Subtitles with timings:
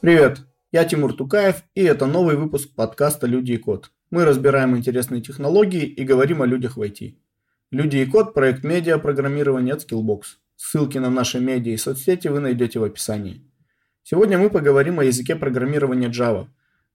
[0.00, 3.90] Привет, я Тимур Тукаев, и это новый выпуск подкаста «Люди и код».
[4.10, 7.16] Мы разбираем интересные технологии и говорим о людях в IT.
[7.70, 10.22] «Люди и код»– проект медиа программирования от Skillbox.
[10.56, 13.42] Ссылки на наши медиа и соцсети вы найдете в описании.
[14.02, 16.46] Сегодня мы поговорим о языке программирования Java.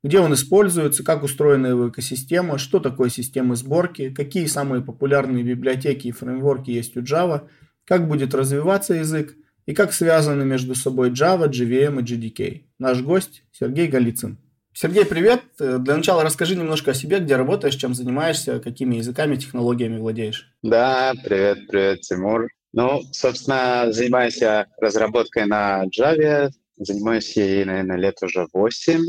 [0.03, 6.07] Где он используется, как устроена его экосистема, что такое системы сборки, какие самые популярные библиотеки
[6.07, 7.47] и фреймворки есть у Java,
[7.85, 12.63] как будет развиваться язык– и как связаны между собой Java, JVM и JDK.
[12.79, 14.37] Наш гость Сергей Голицын.
[14.73, 15.41] Сергей, привет.
[15.57, 20.53] Для начала расскажи немножко о себе, где работаешь, чем занимаешься, какими языками, технологиями владеешь.
[20.61, 22.49] Да, привет, привет, Тимур.
[22.73, 28.99] Ну, собственно, занимаюсь я разработкой на Java, занимаюсь ей, наверное, лет уже 8,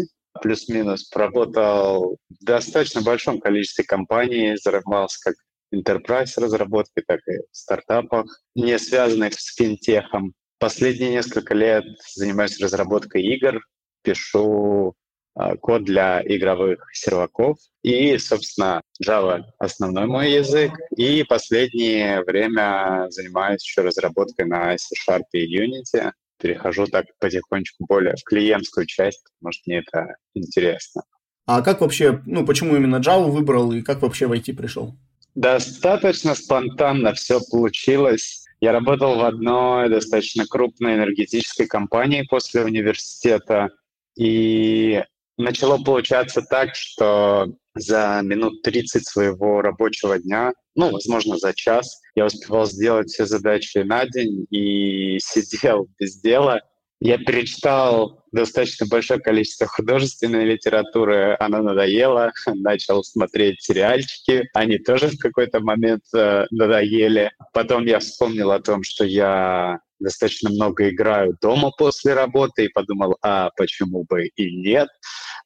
[0.41, 1.09] плюс-минус.
[1.09, 5.35] Проработал в достаточно большом количестве компаний, занимался как
[5.75, 10.33] enterprise разработки, так и стартапах, не связанных с финтехом.
[10.59, 13.61] Последние несколько лет занимаюсь разработкой игр,
[14.03, 14.95] пишу
[15.39, 17.59] э, код для игровых серваков.
[17.83, 20.73] И, собственно, Java— основной мой язык.
[20.97, 26.13] И последнее время занимаюсь еще разработкой на C-Sharp и Unity.
[26.39, 31.03] Перехожу так потихонечку более в клиентскую часть, потому что мне это интересно.
[31.45, 34.97] А как вообще, ну, почему именно Java выбрал и как вообще в IT пришел?
[35.35, 38.46] Достаточно спонтанно все получилось.
[38.61, 43.71] Я работал в одной достаточно крупной энергетической компании после университета,
[44.19, 45.03] и
[45.37, 52.25] начало получаться так, что за минут 30 своего рабочего дня, ну, возможно, за час, я
[52.25, 56.61] успевал сделать все задачи на день и сидел без дела,
[57.01, 65.19] я перечитал достаточно большое количество художественной литературы, она надоела, начал смотреть сериальчики, они тоже в
[65.19, 67.33] какой-то момент э, надоели.
[67.53, 73.17] Потом я вспомнил о том, что я достаточно много играю дома после работы и подумал,
[73.23, 74.89] а почему бы и нет.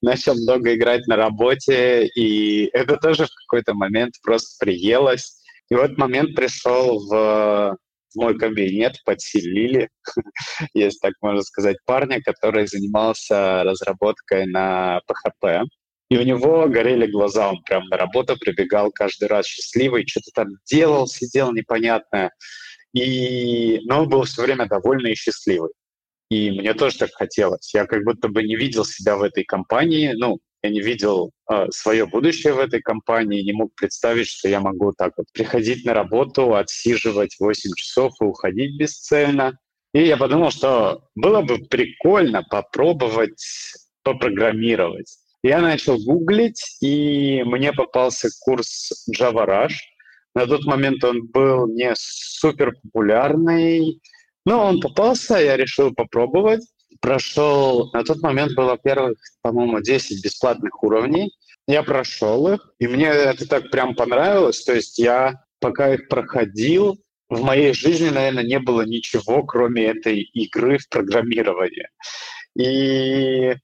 [0.03, 5.36] Начал много играть на работе, и это тоже в какой-то момент просто приелось.
[5.70, 7.76] И вот момент пришел в
[8.15, 9.88] мой кабинет подселили,
[10.75, 15.65] если так можно сказать, парня, который занимался разработкой на PHP.
[16.10, 20.48] И у него горели глаза, он прям на работу прибегал каждый раз счастливый, что-то там
[20.69, 22.31] делал, сидел непонятное.
[22.93, 23.81] И...
[23.84, 25.71] Но он был все время довольный и счастливый.
[26.31, 27.72] И мне тоже так хотелось.
[27.75, 30.12] Я как будто бы не видел себя в этой компании.
[30.15, 34.60] Ну, я не видел э, свое будущее в этой компании, не мог представить, что я
[34.60, 39.59] могу так вот приходить на работу, отсиживать 8 часов и уходить бесцельно.
[39.94, 43.43] И я подумал, что было бы прикольно попробовать
[44.03, 45.16] попрограммировать.
[45.43, 49.77] Я начал гуглить, и мне попался курс Java Rush.
[50.34, 54.00] На тот момент он был не супер популярный,
[54.44, 56.62] но он попался, я решил попробовать
[57.00, 61.32] прошел, на тот момент было первых, по-моему, 10 бесплатных уровней.
[61.66, 64.62] Я прошел их, и мне это так прям понравилось.
[64.64, 70.20] То есть я, пока их проходил, в моей жизни, наверное, не было ничего, кроме этой
[70.20, 71.88] игры в программирование.
[72.58, 73.54] И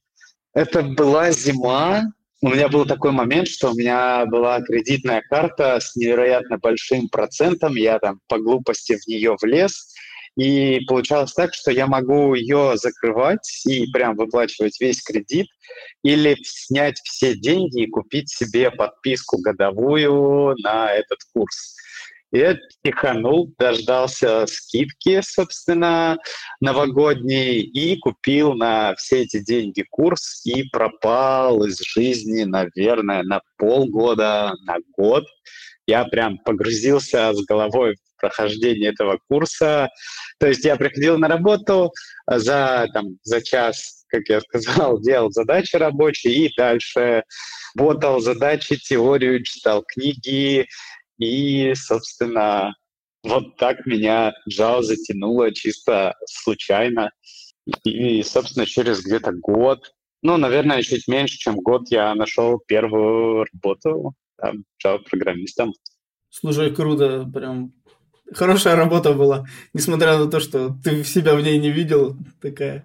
[0.55, 2.05] это была зима.
[2.43, 7.75] У меня был такой момент, что у меня была кредитная карта с невероятно большим процентом.
[7.75, 9.93] Я там по глупости в нее влез.
[10.37, 15.47] И получалось так, что я могу ее закрывать и прям выплачивать весь кредит,
[16.03, 21.77] или снять все деньги и купить себе подписку годовую на этот курс.
[22.33, 26.19] Я тиханул, дождался скидки, собственно,
[26.61, 34.55] новогодней, и купил на все эти деньги курс, и пропал из жизни, наверное, на полгода,
[34.67, 35.25] на год.
[35.87, 37.97] Я прям погрузился с головой
[38.29, 39.91] в прохождение этого курса,
[40.39, 41.93] то есть я приходил на работу
[42.27, 47.25] а, за, там, за час, как я сказал, делал задачи рабочие и дальше
[47.75, 50.67] ботал задачи, теорию, читал книги.
[51.19, 52.75] И, собственно,
[53.23, 57.11] вот так меня Java затянуло чисто случайно.
[57.85, 59.93] И, собственно, через где-то год,
[60.23, 65.73] ну, наверное, чуть меньше, чем год, я нашел первую работу там, Java-программистом.
[66.31, 67.73] Слушай, круто, прям
[68.35, 72.85] хорошая работа была, несмотря на то, что ты себя в ней не видел, такая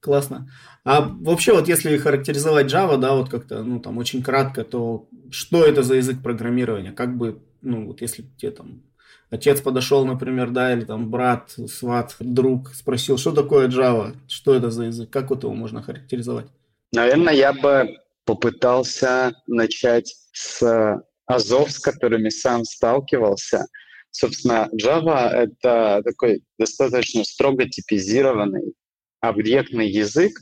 [0.00, 0.50] классно.
[0.84, 5.64] А вообще, вот если характеризовать Java, да, вот как-то, ну, там, очень кратко, то что
[5.64, 6.92] это за язык программирования?
[6.92, 8.82] Как бы, ну, вот если тебе там
[9.30, 14.70] отец подошел, например, да, или там брат, сват, друг спросил, что такое Java, что это
[14.70, 16.46] за язык, как вот его можно характеризовать?
[16.92, 23.66] Наверное, я бы попытался начать с азов, с которыми сам сталкивался–
[24.18, 28.72] Собственно, Java— это такой достаточно строго типизированный
[29.20, 30.38] объектный язык,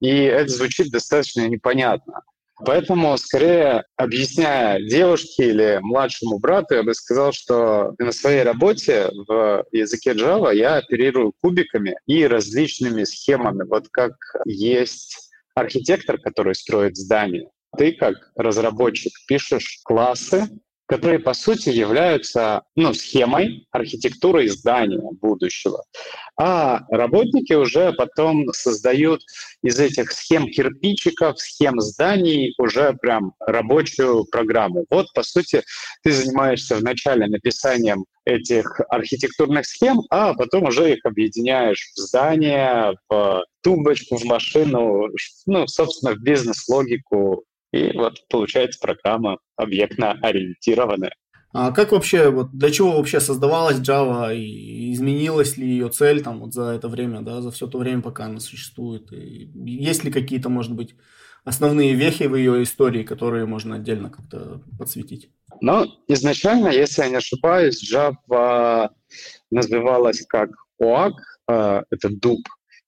[0.00, 2.20] и это звучит достаточно непонятно.
[2.66, 9.64] Поэтому, скорее, объясняя девушке или младшему брату, я бы сказал, что на своей работе в
[9.72, 13.64] языке Java я оперирую кубиками и различными схемами.
[13.66, 14.12] Вот как
[14.44, 17.48] есть архитектор, который строит здание,
[17.78, 20.46] ты как разработчик пишешь классы,
[20.94, 25.82] которые, по сути, являются ну, схемой архитектуры здания будущего.
[26.38, 29.20] А работники уже потом создают
[29.60, 34.84] из этих схем кирпичиков, схем зданий уже прям рабочую программу.
[34.88, 35.64] Вот, по сути,
[36.04, 43.42] ты занимаешься вначале написанием этих архитектурных схем, а потом уже их объединяешь в здание, в
[43.64, 45.08] тумбочку, в машину,
[45.46, 47.42] ну, собственно, в бизнес-логику
[47.74, 51.12] и вот получается программа объектно-ориентированная.
[51.52, 56.40] А как вообще, вот для чего вообще создавалась Java и изменилась ли ее цель там
[56.40, 59.12] вот за это время, да, за все то время, пока она существует?
[59.12, 60.94] И есть ли какие-то, может быть,
[61.44, 65.30] основные вехи в ее истории, которые можно отдельно как-то подсветить?
[65.60, 68.90] Ну, изначально, если я не ошибаюсь, Java
[69.50, 70.50] называлась как
[70.80, 71.14] OAK,
[71.48, 72.40] э, это дуб,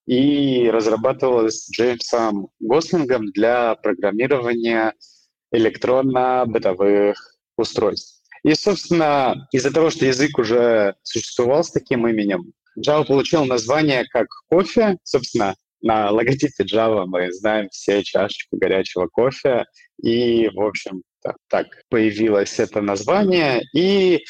[0.07, 4.93] и разрабатывалась Джеймсом Гослингом для программирования
[5.51, 7.17] электронно-бытовых
[7.57, 8.23] устройств.
[8.43, 14.27] И, собственно, из-за того, что язык уже существовал с таким именем, Java получил название как
[14.49, 14.97] кофе.
[15.03, 19.65] Собственно, на логотипе Java мы знаем все чашечку горячего кофе.
[20.01, 21.03] И, в общем,
[21.49, 23.61] так, появилось это название.
[23.75, 24.23] И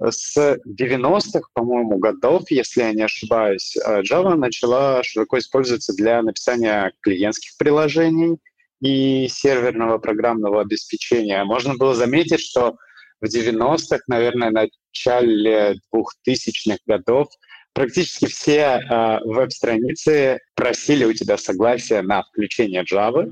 [0.00, 6.92] с 90-х, по-моему, годов, если я не ошибаюсь, э, Java начала широко использоваться для написания
[7.00, 8.38] клиентских приложений
[8.80, 11.44] и серверного программного обеспечения.
[11.44, 12.76] Можно было заметить, что
[13.20, 17.28] в 90-х, наверное, начале 2000-х годов
[17.74, 23.30] практически все э, веб-страницы просили у тебя согласия на включение Java.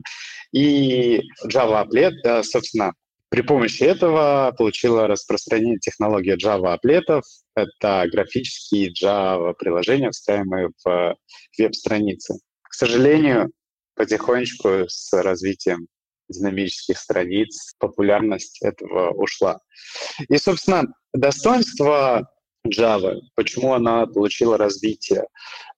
[0.53, 2.93] И Java Applet, да, собственно,
[3.31, 7.25] при помощи этого получила распространение технология Java аплетов.
[7.55, 11.17] Это графические Java приложения, встраиваемые в
[11.57, 12.35] веб-страницы.
[12.63, 13.51] К сожалению,
[13.95, 15.87] потихонечку с развитием
[16.29, 19.61] динамических страниц популярность этого ушла.
[20.29, 20.85] И, собственно,
[21.15, 22.29] достоинство
[22.67, 25.25] Java, почему она получила развитие,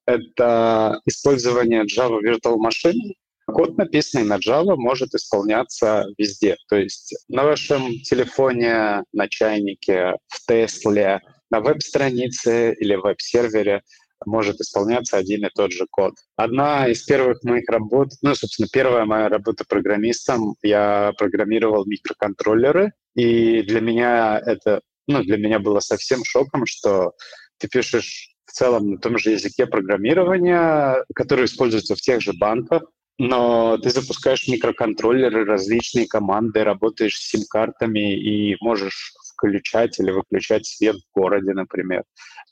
[0.06, 3.14] это использование Java Virtual Machine
[3.46, 6.56] Код, написанный на Java, может исполняться везде.
[6.68, 11.20] То есть на вашем телефоне, на чайнике, в Тесле,
[11.50, 13.82] на веб-странице или веб-сервере
[14.26, 16.14] может исполняться один и тот же код.
[16.36, 23.62] Одна из первых моих работ, ну, собственно, первая моя работа программистом, я программировал микроконтроллеры, и
[23.62, 27.12] для меня это, ну, для меня было совсем шоком, что
[27.58, 32.82] ты пишешь в целом на том же языке программирования, который используется в тех же банках,
[33.18, 40.96] но ты запускаешь микроконтроллеры, различные команды, работаешь с сим-картами и можешь включать или выключать свет
[40.96, 42.02] в городе, например,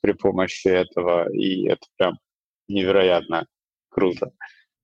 [0.00, 1.28] при помощи этого.
[1.32, 2.18] И это прям
[2.68, 3.46] невероятно
[3.88, 4.32] круто.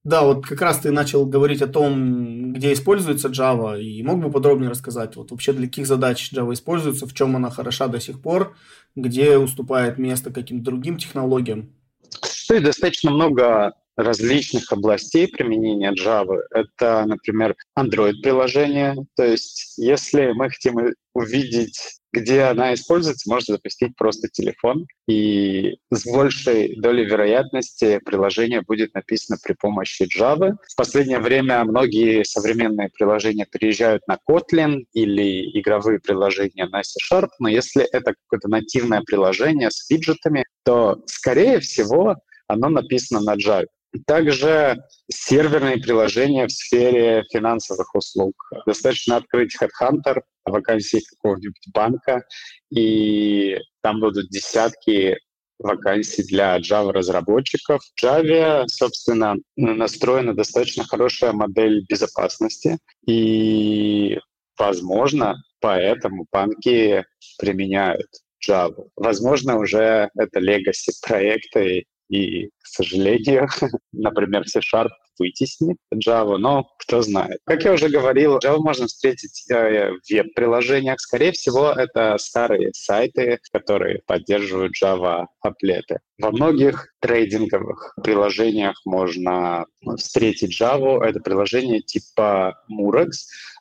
[0.05, 4.31] Да, вот как раз ты начал говорить о том, где используется Java, и мог бы
[4.31, 8.23] подробнее рассказать, вот вообще для каких задач Java используется, в чем она хороша до сих
[8.23, 8.57] пор,
[8.95, 11.75] где уступает место каким-то другим технологиям?
[12.23, 16.39] Существует достаточно много различных областей применения Java.
[16.53, 18.95] Это, например, Android-приложение.
[19.17, 26.05] То есть, если мы хотим увидеть, где она используется, можно запустить просто телефон, и с
[26.05, 30.53] большей долей вероятности приложение будет написано при помощи Java.
[30.69, 37.49] В последнее время многие современные приложения переезжают на Kotlin или игровые приложения на C-Sharp, но
[37.49, 43.67] если это какое-то нативное приложение с виджетами, то, скорее всего, оно написано на Java.
[44.07, 44.77] Также
[45.11, 48.35] серверные приложения в сфере финансовых услуг.
[48.67, 52.25] Достаточно открыть Headhunter, вакансии какого-нибудь банка,
[52.71, 55.19] и там будут десятки
[55.59, 57.83] вакансий для Java-разработчиков.
[57.83, 64.19] В Java, собственно, настроена достаточно хорошая модель безопасности, и,
[64.59, 67.05] возможно, поэтому банки
[67.39, 68.07] применяют
[68.47, 68.89] Java.
[68.97, 73.49] Возможно, уже это legacy проекты, и, к сожалению,
[73.93, 77.41] например, C-Sharp вытеснит Java, но кто знает.
[77.45, 81.01] Как я уже говорил, Java можно встретить э, в веб-приложениях.
[81.01, 85.99] Скорее всего, это старые сайты, которые поддерживают Java аплеты.
[86.19, 91.03] Во многих трейдинговых приложениях можно встретить Java.
[91.05, 93.11] Это приложение типа Murex.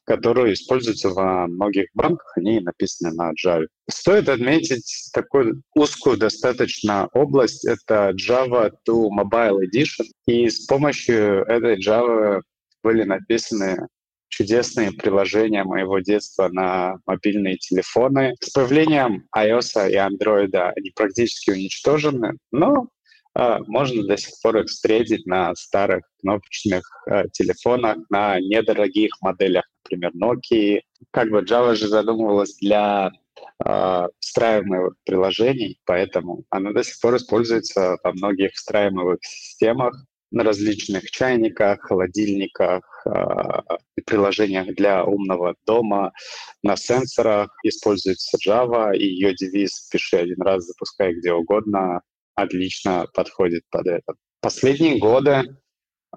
[0.08, 3.68] Которые используются во многих банках, они написаны на Java.
[3.90, 11.78] Стоит отметить такую узкую достаточно область, это Java to Mobile Edition, и с помощью этой
[11.86, 12.42] Java
[12.84, 13.88] были написаны
[14.30, 18.36] чудесные приложения моего детства на мобильные телефоны.
[18.42, 22.88] С появлением iOS и Android они практически уничтожены, но
[23.68, 30.12] можно до сих пор их встретить на старых кнопочных э, телефонах, на недорогих моделях, например,
[30.16, 30.82] Nokia.
[31.12, 33.12] Как бы Java же задумывалась для
[33.64, 39.94] э, встраиваемых приложений, поэтому она до сих пор используется во многих встраиваемых системах
[40.32, 43.64] на различных чайниках, холодильниках, а,
[44.06, 46.12] приложениях для умного дома,
[46.64, 52.02] на сенсорах используется Java, и ее девиз «Пиши один раз, запускай где угодно»
[52.38, 54.14] отлично подходит под это.
[54.42, 55.44] Последние годы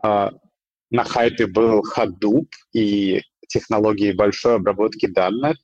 [0.05, 0.29] э,
[0.91, 5.57] на хайпе был Hadoop и технологии большой обработки данных,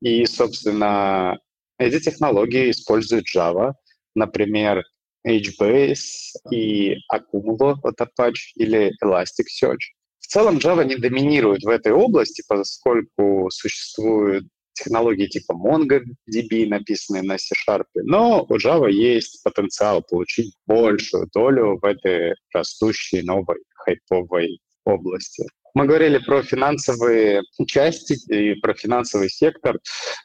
[0.00, 1.38] и, собственно,
[1.78, 3.72] эти технологии используют Java.
[4.14, 4.82] Например,
[5.26, 9.82] HBase и Accumulo от Apache или Elasticsearch.
[10.20, 14.46] В целом Java не доминирует в этой области, поскольку существуют
[14.76, 21.84] технологии типа MongoDB, написанные на C-Sharp, но у Java есть потенциал получить большую долю в
[21.84, 25.44] этой растущей новой хайповой области.
[25.74, 29.76] Мы говорили про финансовые части и про финансовый сектор.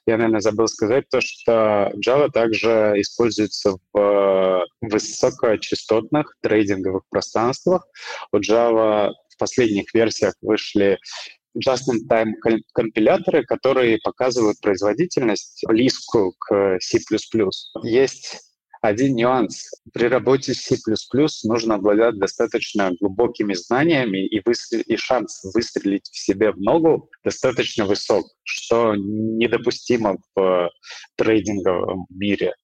[0.06, 7.86] Я, наверное, забыл сказать то, что Java также используется в высокочастотных трейдинговых пространствах.
[8.32, 11.00] У Java в последних версиях вышли
[11.58, 12.34] just-in-time
[12.74, 17.00] компиляторы, которые показывают производительность близкую к C++.
[17.84, 18.38] Есть
[18.82, 19.70] один нюанс.
[19.94, 20.76] При работе с C++
[21.44, 24.82] нужно обладать достаточно глубокими знаниями, и, выстрел...
[24.82, 30.72] и шанс выстрелить в себе в ногу достаточно высок, что недопустимо в
[31.16, 32.56] трейдинговом мире.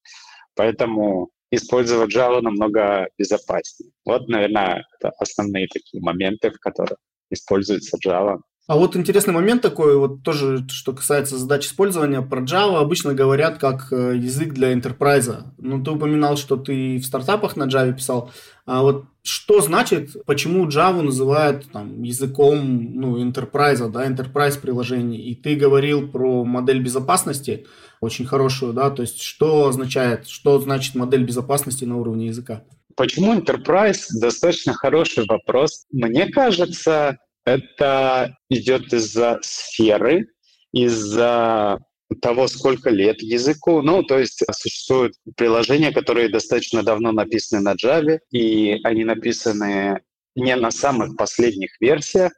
[0.56, 3.92] Поэтому использовать Java намного безопаснее.
[4.04, 4.84] Вот, наверное,
[5.20, 6.98] основные такие моменты, в которых
[7.30, 8.40] используется Java.
[8.68, 13.56] А вот интересный момент такой, вот тоже, что касается задач использования, про Java обычно говорят
[13.56, 15.44] как э, язык для enterprise.
[15.56, 18.30] Ну, ты упоминал, что ты в стартапах на Java писал.
[18.66, 25.22] А вот что значит, почему Java называют там, языком ну, enterprise, да, enterprise приложений?
[25.22, 27.66] И ты говорил про модель безопасности,
[28.02, 32.64] очень хорошую, да, то есть что означает, что значит модель безопасности на уровне языка?
[32.96, 34.08] Почему enterprise?
[34.20, 35.86] Достаточно хороший вопрос.
[35.90, 37.16] Мне кажется,
[37.48, 40.26] это идет из-за сферы,
[40.72, 41.78] из-за
[42.22, 43.82] того, сколько лет языку.
[43.82, 50.00] Ну, то есть существуют приложения, которые достаточно давно написаны на Java, и они написаны
[50.34, 52.32] не на самых последних версиях.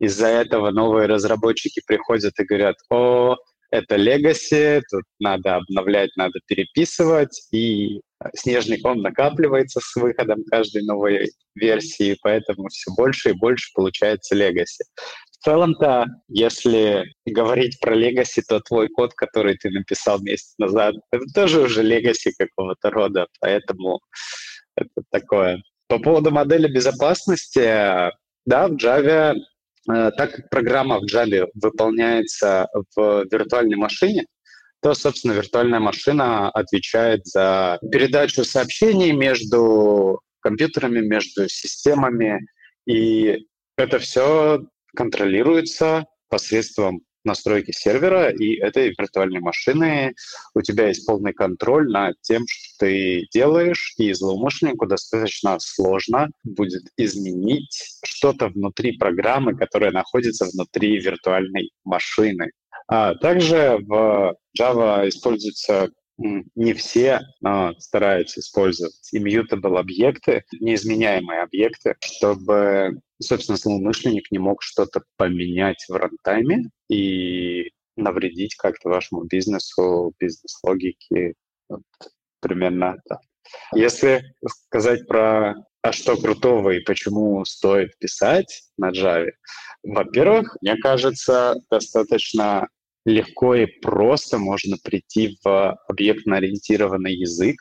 [0.00, 3.36] Из-за этого новые разработчики приходят и говорят, о,
[3.70, 8.00] это legacy, тут надо обновлять, надо переписывать, и
[8.34, 14.84] снежный ком накапливается с выходом каждой новой версии, поэтому все больше и больше получается legacy.
[15.30, 21.24] В целом-то, если говорить про legacy, то твой код, который ты написал месяц назад, это
[21.34, 24.00] тоже уже legacy какого-то рода, поэтому
[24.76, 25.62] это такое.
[25.86, 28.12] По поводу модели безопасности,
[28.44, 29.57] да, в Java Э,
[29.88, 34.26] так как программа в Java выполняется в виртуальной машине,
[34.80, 42.40] то, собственно, виртуальная машина отвечает за передачу сообщений между компьютерами, между системами,
[42.86, 43.38] и
[43.76, 44.60] это все
[44.94, 50.14] контролируется посредством настройки сервера и этой виртуальной машины.
[50.54, 56.84] У тебя есть полный контроль над тем, что ты делаешь, и злоумышленнику достаточно сложно будет
[56.96, 62.50] изменить что-то внутри программы, которая находится внутри виртуальной машины.
[62.88, 73.00] А также в Java используется не все но стараются использовать immutable объекты, неизменяемые объекты, чтобы,
[73.20, 81.34] собственно, злоумышленник не мог что-то поменять в рантайме и навредить как-то вашему бизнесу, бизнес-логике.
[81.68, 81.82] Вот,
[82.40, 83.20] примерно так.
[83.74, 84.34] Если
[84.68, 89.30] сказать про а что крутого и почему стоит писать на Java,
[89.84, 92.68] во-первых, мне кажется, достаточно
[93.08, 97.56] легко и просто можно прийти в объектно-ориентированный язык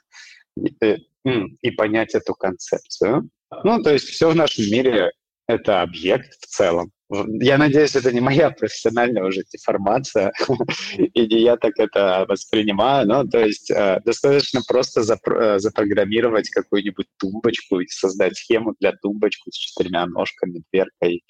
[0.55, 3.29] и, э, понять эту концепцию.
[3.63, 5.11] Ну, то есть все в нашем мире—
[5.47, 6.91] это объект в целом.
[7.09, 10.33] Я надеюсь, это не моя профессиональная уже деформация,
[10.97, 16.49] и не я так это воспринимаю, но то есть э, достаточно просто запро- э, запрограммировать
[16.49, 21.23] какую-нибудь тумбочку и создать схему для тумбочки с четырьмя ножками, дверкой,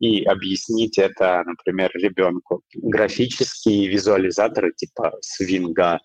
[0.00, 2.62] и объяснить это, например, ребенку.
[2.74, 6.00] Графические визуализаторы типа свинга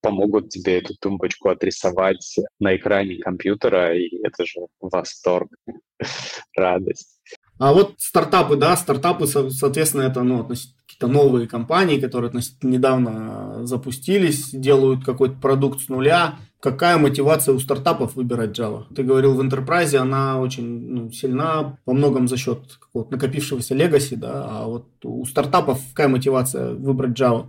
[0.00, 5.50] помогут тебе эту тумбочку отрисовать на экране компьютера, и это же восторг,
[6.56, 7.15] радость.
[7.58, 14.50] А вот стартапы, да, стартапы, соответственно, это ну, какие-то новые компании, которые относительно недавно запустились,
[14.50, 16.36] делают какой-то продукт с нуля.
[16.60, 18.84] Какая мотивация у стартапов выбирать Java?
[18.94, 24.46] Ты говорил, в Enterprise она очень ну, сильна, по многом за счет накопившегося legacy, да,
[24.48, 27.46] а вот у стартапов какая мотивация выбрать Java?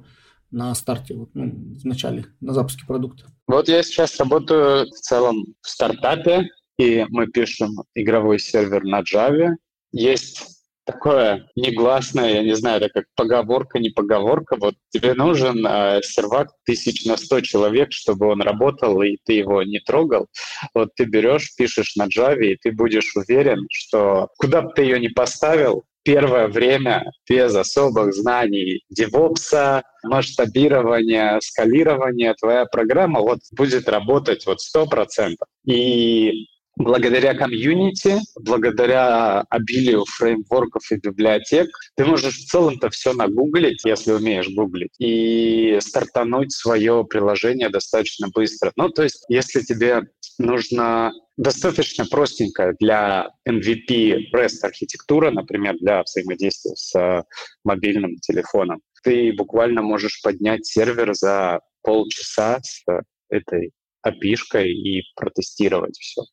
[0.51, 3.25] на старте, вот, ну, в начале, на запуске продукта?
[3.47, 9.55] Вот я сейчас работаю в целом в стартапе, и мы пишем игровой сервер на Java,
[9.91, 14.55] есть такое негласное, я не знаю, это как поговорка, не поговорка.
[14.57, 19.61] Вот тебе нужен э, сервак тысяч на сто человек, чтобы он работал, и ты его
[19.63, 20.27] не трогал.
[20.73, 24.99] Вот ты берешь, пишешь на Java, и ты будешь уверен, что куда бы ты ее
[24.99, 34.45] не поставил, первое время без особых знаний девопса, масштабирования, скалирования, твоя программа вот будет работать
[34.45, 35.49] вот сто процентов.
[35.65, 44.11] И благодаря комьюнити, благодаря обилию фреймворков и библиотек, ты можешь в целом-то все нагуглить, если
[44.11, 48.71] умеешь гуглить, и стартануть свое приложение достаточно быстро.
[48.75, 50.03] Ну, то есть, если тебе
[50.37, 57.25] нужно достаточно простенькая для MVP REST архитектура, например, для взаимодействия с
[57.63, 62.83] мобильным телефоном, ты буквально можешь поднять сервер за полчаса с
[63.29, 63.71] этой
[64.05, 66.23] api и протестировать все.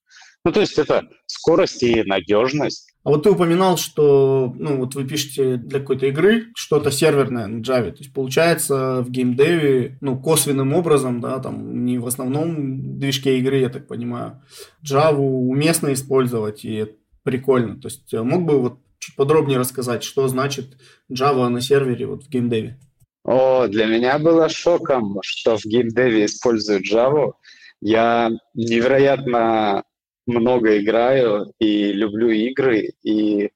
[0.44, 2.92] Ну, то есть это скорость и надежность.
[3.02, 7.60] А вот ты упоминал, что ну, вот вы пишете для какой-то игры что-то серверное на
[7.60, 7.92] Java.
[7.92, 13.58] То есть получается в геймдеве ну, косвенным образом, да, там не в основном движке игры,
[13.58, 14.42] я так понимаю,
[14.82, 17.80] Java уместно использовать, и это прикольно.
[17.80, 20.76] То есть мог бы вот чуть подробнее рассказать, что значит
[21.10, 22.78] Java на сервере вот в геймдеве?
[23.24, 27.32] О, для меня было шоком, что в геймдеве используют Java.
[27.80, 29.84] Я невероятно
[30.26, 32.92] много играю и люблю игры.
[33.02, 33.50] И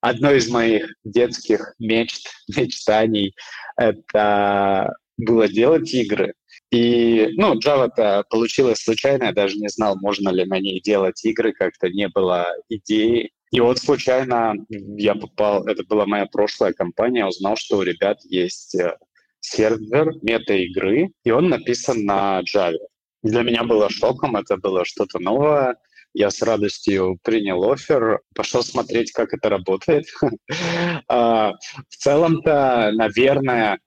[0.00, 3.34] одно из моих детских мечт, мечтаний—
[3.76, 6.34] это было делать игры.
[6.70, 11.52] И, ну, Java-то получилось случайно, я даже не знал, можно ли на ней делать игры,
[11.52, 13.30] как-то не было идеи.
[13.52, 18.74] И вот случайно я попал, это была моя прошлая компания, узнал, что у ребят есть
[18.74, 18.96] э,
[19.38, 22.74] сервер мета-игры, и он написан на Java.
[23.22, 25.76] Для меня было шоком, это было что-то новое.
[26.14, 30.06] Я с радостью принял офер, пошел смотреть, как это работает.
[31.08, 31.52] А,
[31.90, 33.78] в целом-то, наверное,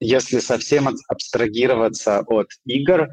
[0.00, 3.08] если совсем абстрагироваться от игр,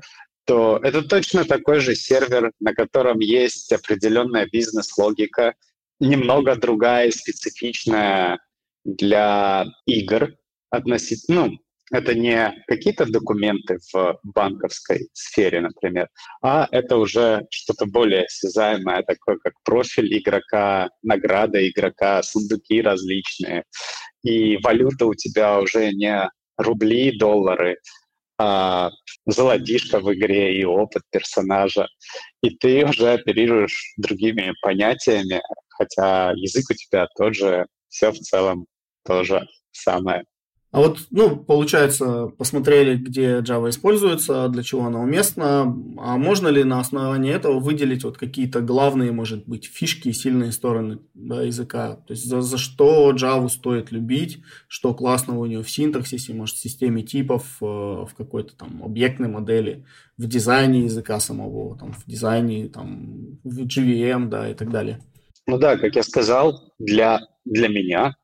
[0.45, 5.53] то это точно такой же сервер, на котором есть определенная бизнес-логика,
[5.99, 8.39] немного другая, специфичная
[8.83, 10.33] для игр
[10.69, 11.57] относительно, ну,
[11.91, 16.07] это не какие-то документы в банковской сфере, например,
[16.41, 23.65] а это уже что-то более осязаемое, такое как профиль игрока, награда игрока, сундуки различные.
[24.23, 27.77] И валюта у тебя уже не рубли, доллары,
[28.37, 28.89] а
[29.25, 31.87] золотишко в игре и опыт персонажа.
[32.41, 38.65] И ты уже оперируешь другими понятиями, хотя язык у тебя тот же, все в целом
[39.05, 40.23] тоже самое.
[40.71, 46.63] А вот, ну, получается, посмотрели, где Java используется, для чего она уместна, а можно ли
[46.63, 51.97] на основании этого выделить вот какие-то главные, может быть, фишки и сильные стороны да, языка?
[52.07, 56.55] То есть за, за что Java стоит любить, что классного у нее в синтаксисе, может,
[56.55, 59.85] в системе типов, э, в какой-то там объектной модели,
[60.17, 65.01] в дизайне языка самого, там, в дизайне, там, в GVM, да, и так далее.
[65.47, 68.15] Ну да, как я сказал, для, для меня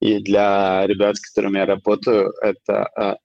[0.00, 3.16] и для ребят, с которыми я работаю, это а,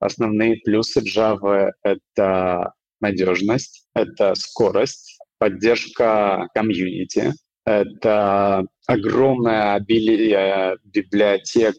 [0.00, 7.32] основные плюсы Java— это надежность, это скорость, поддержка комьюнити,
[7.64, 11.74] это огромное обилие библиотек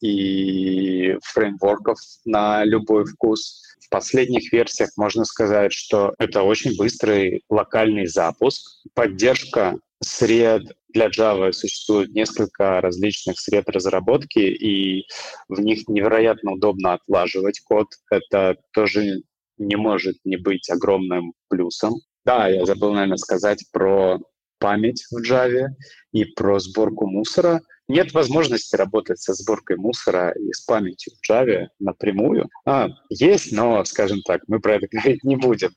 [0.00, 3.62] и фреймворков на любой вкус.
[3.80, 11.52] В последних версиях можно сказать, что это очень быстрый локальный запуск, поддержка сред для Java
[11.52, 15.06] существует несколько различных сред разработки, и
[15.48, 17.88] в них невероятно удобно отлаживать код.
[18.10, 19.22] Это тоже
[19.58, 21.94] не может не быть огромным плюсом.
[22.24, 24.18] Да, я забыл, наверное, сказать про
[24.58, 25.68] память в Java
[26.12, 27.62] и про сборку мусора.
[27.88, 32.48] нет возможности работать со сборкой мусора и с памятью в Java напрямую.
[32.64, 35.70] А, есть, но, скажем так, мы про это говорить не будем.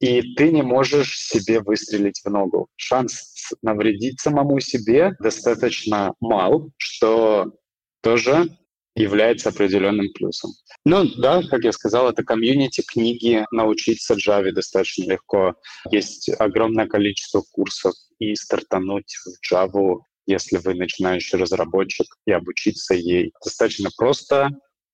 [0.00, 2.68] И ты не можешь себе выстрелить в ногу.
[2.76, 7.52] Шанс навредить самому себе достаточно мал, что
[8.02, 8.48] тоже
[8.94, 10.52] является определенным плюсом.
[10.84, 15.54] Ну да, как я сказал, это комьюнити книги, научиться Java достаточно легко.
[15.90, 23.32] Есть огромное количество курсов и стартануть в Java, если вы начинающий разработчик, и обучиться ей
[23.44, 24.50] достаточно просто.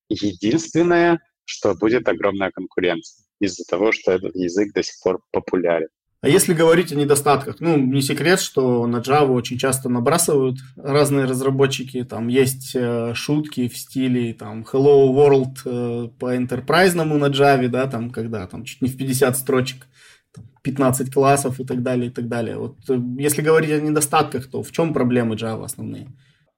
[0.09, 5.89] Единственное, что будет огромная конкуренция из-за того, что этот язык до сих пор популярен.
[6.23, 11.25] А если говорить о недостатках, ну, не секрет, что на Java очень часто набрасывают разные
[11.25, 12.05] разработчики.
[12.05, 17.89] Там есть э, шутки в стиле там Hello World э, по энтерпрайзному на Java, да,
[17.89, 19.89] там когда там чуть не в 50 строчек,
[20.33, 22.57] там, 15 классов и так далее, и так далее.
[22.57, 26.07] Вот э, если говорить о недостатках, то в чем проблемы Java основные?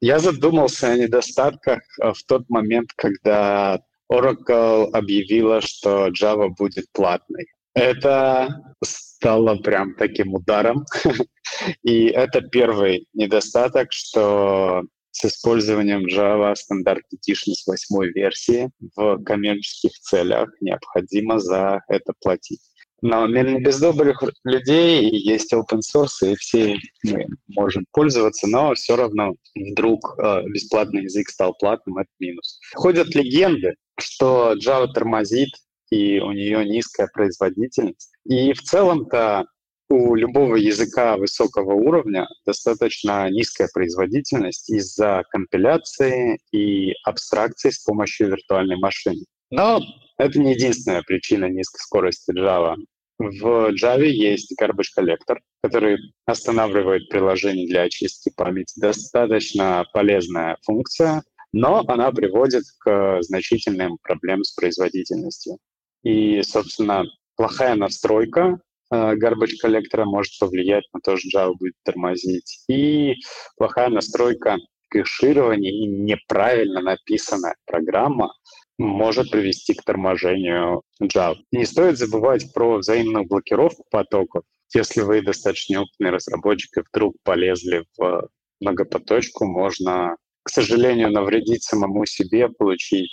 [0.03, 3.81] Я задумался о недостатках э, в тот момент, когда
[4.13, 7.47] Oracle объявила, что Java будет платной.
[7.75, 10.85] Это стало прям таким ударом.
[11.83, 19.93] И это первый недостаток, что с использованием Java Standard Edition с восьмой версии в коммерческих
[19.93, 22.61] целях необходимо за это платить.
[23.01, 28.97] Но не без добрых людей есть open source, и все мы можем пользоваться, но все
[28.97, 32.59] равно вдруг э, бесплатный язык стал платным, это минус.
[32.75, 35.51] Ходят легенды, что Java тормозит
[35.91, 38.13] и у нее низкая производительность.
[38.25, 39.47] И в целом-то
[39.89, 48.77] у любого языка высокого уровня достаточно низкая производительность из-за компиляции и абстракции с помощью виртуальной
[48.77, 49.25] машины.
[49.51, 49.81] Но
[50.19, 52.77] это не единственная причина низкой скорости Java.
[53.19, 58.81] В Java есть garbage collector, который останавливает приложение для очистки памяти.
[58.81, 61.23] Достаточно полезная функция,
[61.55, 65.59] но она приводит к значительным проблемам с производительностью.
[66.03, 67.05] И, собственно,
[67.37, 68.59] плохая настройка
[68.91, 72.65] э, garbage коллектора может повлиять на то, что Java будет тормозить.
[72.69, 73.15] И
[73.57, 78.35] плохая настройка кэширования и неправильно написанная программа
[78.77, 81.37] может привести к торможению Java.
[81.53, 84.43] Не стоит забывать про взаимную блокировку потоков.
[84.75, 92.07] Если вы достаточно опытный разработчик и вдруг полезли в многопоточку, можно, к сожалению, навредить самому
[92.07, 93.11] себе, получить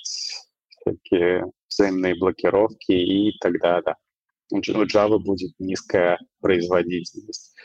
[0.86, 3.96] такие взаимные блокировки, и тогда да,
[4.52, 7.56] у Java будет низкая производительность.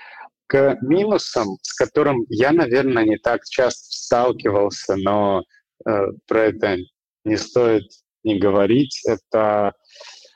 [0.47, 5.43] К минусам, с которым я, наверное, не так часто сталкивался, но
[5.85, 5.91] э,
[6.29, 6.77] про это
[7.25, 7.91] не стоит
[8.23, 9.73] не говорить, это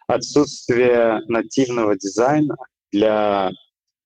[0.09, 2.57] отсутствие нативного дизайна
[2.91, 3.53] для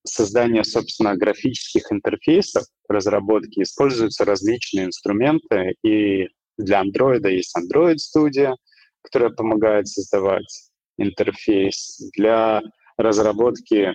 [0.04, 8.54] создания, собственно, графических интерфейсов разработки используются различные инструменты, и для Android есть Android Studio,
[9.02, 12.00] которая помогает создавать интерфейс.
[12.16, 12.62] Для
[12.96, 13.92] разработки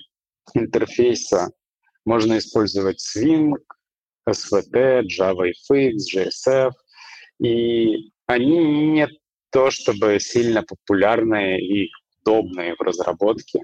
[0.53, 1.49] интерфейса
[2.05, 3.53] можно использовать Swing,
[4.27, 6.71] SVT, JavaFX, JSF,
[7.41, 8.59] и они
[8.91, 9.07] не
[9.51, 11.89] то чтобы сильно популярные и
[12.21, 13.61] удобные в разработке,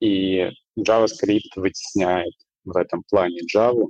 [0.00, 3.86] и JavaScript вытесняет в этом плане Java.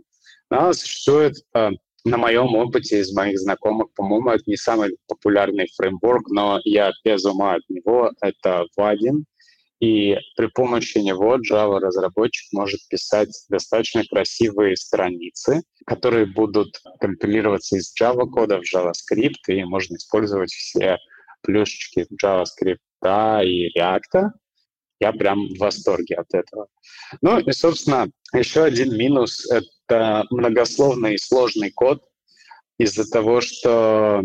[0.50, 1.70] Но существует а,
[2.04, 7.24] на моем опыте из моих знакомых, по-моему, это не самый популярный фреймворк, но я без
[7.24, 8.12] ума от него.
[8.20, 9.24] Это Vaadin.
[9.80, 18.60] И при помощи него Java-разработчик может писать достаточно красивые страницы, которые будут компилироваться из Java-кода
[18.60, 20.98] в JavaScript, и можно использовать все
[21.42, 22.78] плюшечки JavaScript
[23.44, 24.30] и React.
[25.00, 26.68] Я прям в восторге от этого.
[27.20, 32.02] Ну и, собственно, еще один минус— это многословный и сложный код
[32.78, 34.22] из-за того, что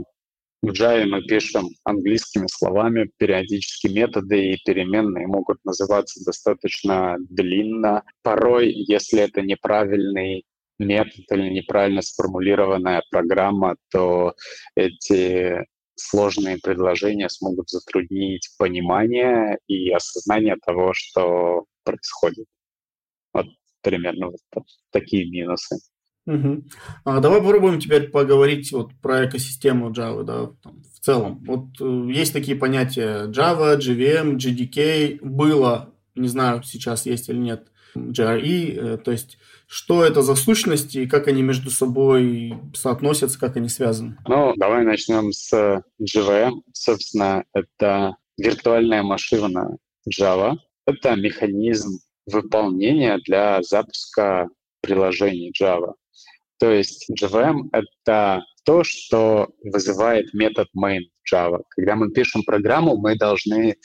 [0.61, 8.03] в Java мы пишем английскими словами, периодически методы и переменные могут называться достаточно длинно.
[8.21, 10.45] Порой, если это неправильный
[10.77, 14.35] метод или неправильно сформулированная программа, то
[14.75, 15.65] эти
[16.09, 22.45] сложные предложения смогут затруднить понимание и осознание того, что происходит.
[23.33, 23.47] Вот
[23.81, 25.77] примерно вот такие минусы.
[26.27, 26.63] Угу.
[27.05, 31.43] А давай попробуем теперь поговорить вот про экосистему Java, да, там, в целом.
[31.45, 37.70] Вот э, есть такие понятия Java, JVM, JDK, было, не знаю, сейчас есть или нет,
[37.95, 43.55] JRE, э, то есть что это за сущности и как они между собой соотносятся, как
[43.55, 44.17] они связаны?
[44.27, 46.61] Ну, давай начнем с JVM.
[46.73, 49.77] Собственно, это виртуальная машина
[50.09, 50.57] Java.
[50.85, 54.49] Это механизм выполнения для запуска
[54.81, 55.93] приложений Java.
[56.59, 61.01] То есть JVM— это то, что вызывает метод main
[61.31, 61.61] Java.
[61.69, 63.77] Когда мы пишем программу, мы должны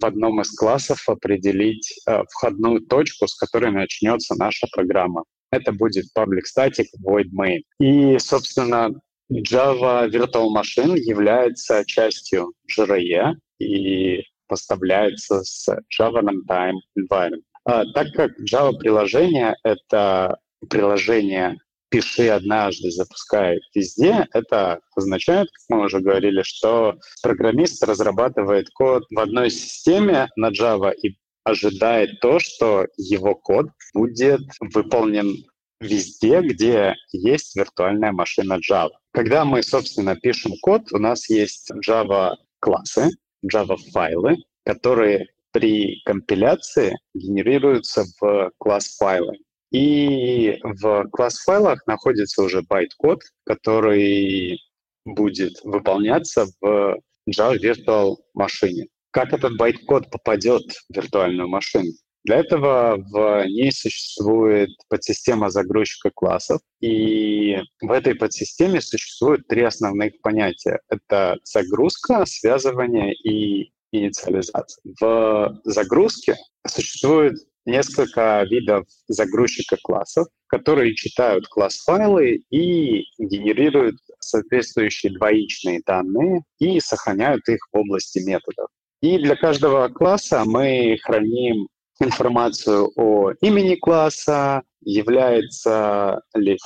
[0.00, 5.24] в одном из классов определить э, входную точку, с которой начнется наша программа.
[5.50, 7.60] Это будет public static void main.
[7.80, 8.90] И, собственно,
[9.30, 17.42] Java Virtual Machine является частью JRE и поставляется с Java Runtime Environment.
[17.64, 20.38] А, так как Java-приложение— это
[20.70, 29.04] приложение «пиши однажды, запускай везде», это означает, как мы уже говорили, что программист разрабатывает код
[29.10, 35.44] в одной системе на Java и ожидает то, что его код будет выполнен
[35.80, 38.90] везде, где есть виртуальная машина Java.
[39.12, 43.10] Когда мы, собственно, пишем код, у нас есть Java-классы,
[43.44, 49.38] Java-файлы, которые при компиляции генерируются в класс-файлы.
[49.70, 54.60] И в класс-файлах находится уже байт-код, который
[55.04, 58.86] будет выполняться в Java Virtual машине.
[59.10, 61.90] Как этот байт-код попадет в виртуальную машину?
[62.24, 70.20] Для этого в ней существует подсистема загрузчика классов, и в этой подсистеме существуют три основных
[70.20, 70.80] понятия.
[70.90, 74.82] Это загрузка, связывание и инициализация.
[75.00, 77.34] В загрузке существует
[77.68, 87.60] несколько видов загрузчика классов, которые читают класс-файлы и генерируют соответствующие двоичные данные и сохраняют их
[87.72, 88.68] в области методов.
[89.00, 91.68] И для каждого класса мы храним
[92.00, 96.56] информацию о имени класса, является ли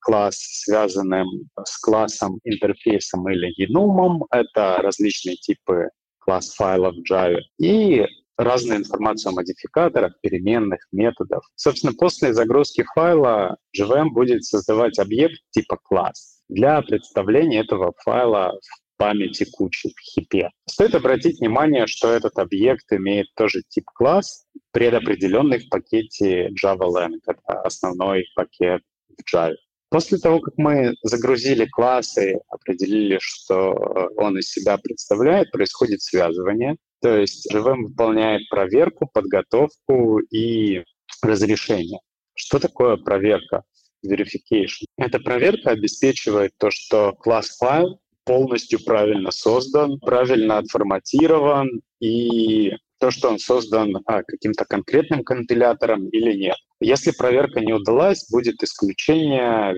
[0.00, 1.26] класс связанным
[1.64, 4.24] с классом, интерфейсом или геномом.
[4.30, 5.88] Это различные типы
[6.20, 7.40] класс-файлов в Java.
[7.58, 8.06] И
[8.38, 11.44] разную информацию о модификаторах, переменных, методов.
[11.56, 18.98] Собственно, после загрузки файла JVM будет создавать объект типа класс для представления этого файла в
[18.98, 20.50] памяти кучи в хипе.
[20.68, 27.14] Стоит обратить внимание, что этот объект имеет тоже тип класс, предопределенный в пакете JavaLang.
[27.26, 29.54] Это основной пакет в Java.
[29.90, 33.72] После того, как мы загрузили классы, определили, что
[34.16, 36.76] он из себя представляет, происходит связывание.
[37.00, 40.82] То есть JVM выполняет проверку, подготовку и
[41.22, 42.00] разрешение.
[42.34, 43.62] Что такое проверка?
[44.06, 44.86] Verification.
[44.96, 53.38] Эта проверка обеспечивает то, что класс-файл полностью правильно создан, правильно отформатирован и то, что он
[53.38, 56.56] создан а, каким-то конкретным компилятором или нет.
[56.80, 59.74] Если проверка не удалась, будет исключение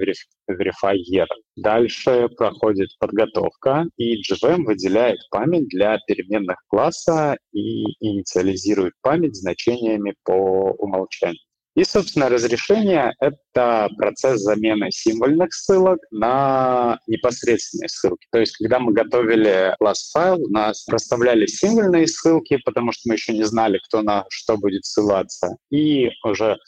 [0.96, 1.26] year.
[1.56, 10.72] Дальше проходит подготовка, и GVM выделяет память для переменных класса и инициализирует память значениями по
[10.78, 11.40] умолчанию.
[11.76, 18.26] И, собственно, разрешение— это процесс замены символьных ссылок на непосредственные ссылки.
[18.32, 23.32] То есть, когда мы готовили класс-файл, у нас проставляли символьные ссылки, потому что мы еще
[23.32, 25.56] не знали, кто на что будет ссылаться.
[25.70, 26.58] И уже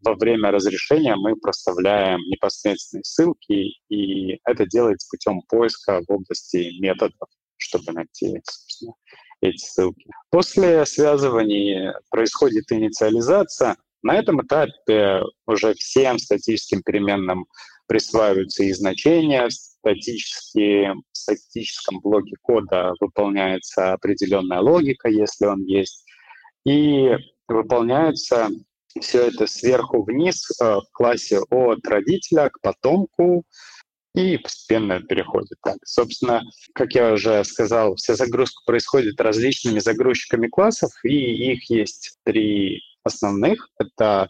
[0.00, 7.28] во время разрешения мы проставляем непосредственные ссылки, и это делается путем поиска в области методов,
[7.56, 8.94] чтобы найти, собственно,
[9.40, 10.08] эти ссылки.
[10.30, 17.46] После связывания происходит инициализация, на этом этапе уже всем статическим переменным
[17.86, 26.04] присваиваются и значения, статически, в статическом блоке кода выполняется определенная логика, если он есть,
[26.64, 27.10] и
[27.48, 28.48] выполняется
[29.00, 33.44] все это сверху вниз э, в классе от родителя к потомку,
[34.14, 35.58] и постепенно переходит.
[35.62, 36.42] Так, собственно,
[36.74, 43.68] как я уже сказал, вся загрузка происходит различными загрузчиками классов, и их есть три основных.
[43.78, 44.28] Это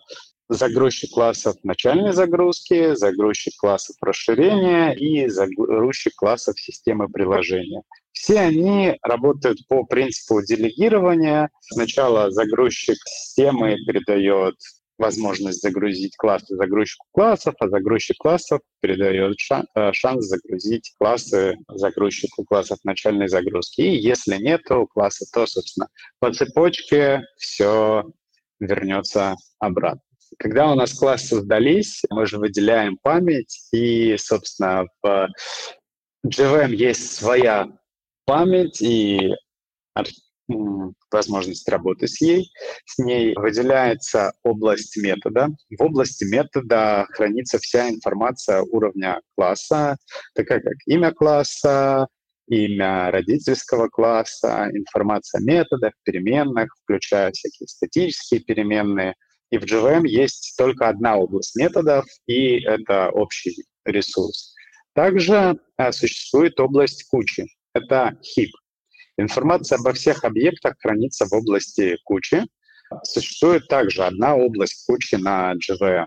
[0.48, 7.82] загрузчик классов начальной загрузки, загрузчик классов расширения и загрузчик классов системы приложения.
[8.12, 11.50] Все они работают по принципу делегирования.
[11.60, 14.54] Сначала загрузчик системы передает
[14.98, 22.78] возможность загрузить классы загрузчику классов, а загрузчик классов передает э, шанс загрузить классы загрузчику классов
[22.84, 23.80] начальной загрузки.
[23.80, 24.60] И если нет
[24.92, 25.88] класса, то, собственно,
[26.20, 28.04] по цепочке все
[28.66, 30.00] вернется обратно.
[30.38, 35.28] Когда у нас классы сдались, мы же выделяем память, и, собственно, в
[36.26, 37.68] JVM есть своя
[38.24, 39.34] память и
[41.10, 42.50] возможность работы с ней.
[42.86, 45.48] С ней выделяется область метода.
[45.76, 49.96] В области метода хранится вся информация уровня класса,
[50.34, 52.08] такая как имя класса,
[52.48, 59.14] имя родительского класса, информация о методах, переменных, включая всякие статические переменные.
[59.50, 64.54] И в JVM есть только одна область методов, и это общий ресурс.
[64.94, 67.46] Также э, существует область кучи.
[67.74, 68.50] Это heap.
[69.16, 72.44] Информация обо всех объектах хранится в области кучи.
[73.04, 76.06] Существует также одна область кучи на JVM.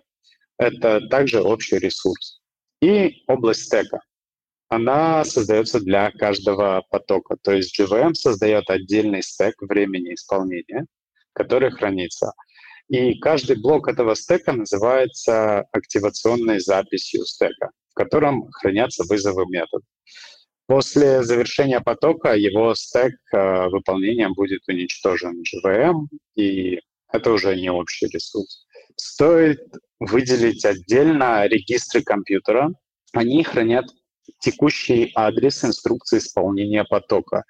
[0.58, 2.42] Это также общий ресурс.
[2.82, 4.02] И область стека.
[4.76, 7.38] Она создается для каждого потока.
[7.42, 10.86] То есть JVM создает отдельный стек времени исполнения,
[11.32, 12.34] который хранится.
[12.90, 19.86] И каждый блок этого стека называется активационной записью стека, в котором хранятся вызовы метода.
[20.68, 26.82] После завершения потока его стек э, выполнением будет уничтожен JVM, и
[27.14, 28.66] это уже не общий ресурс.
[28.98, 29.62] Стоит
[30.00, 32.72] выделить отдельно регистры компьютера.
[33.14, 33.86] Они хранят
[34.46, 37.44] текущий адрес инструкции исполнения потока.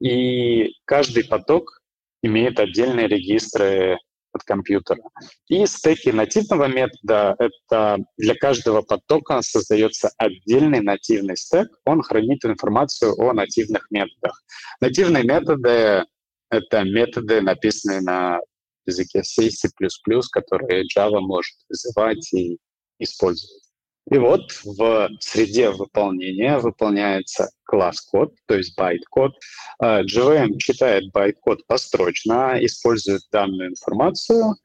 [0.00, 1.80] И каждый поток
[2.22, 3.96] имеет отдельные регистры
[4.34, 5.02] от компьютера.
[5.48, 13.14] И стеки нативного метода— это для каждого потока создается отдельный нативный стек, он хранит информацию
[13.18, 14.42] о нативных методах.
[14.80, 16.04] Нативные методы—
[16.50, 18.38] это методы, написанные на
[18.86, 19.68] языке C, C++,
[20.32, 22.58] которые Java может вызывать и
[22.98, 23.61] использовать.
[24.10, 29.32] И вот в среде выполнения выполняется класс-код, то есть байт-код.
[29.80, 34.56] JVM читает байт-код построчно, использует данную информацию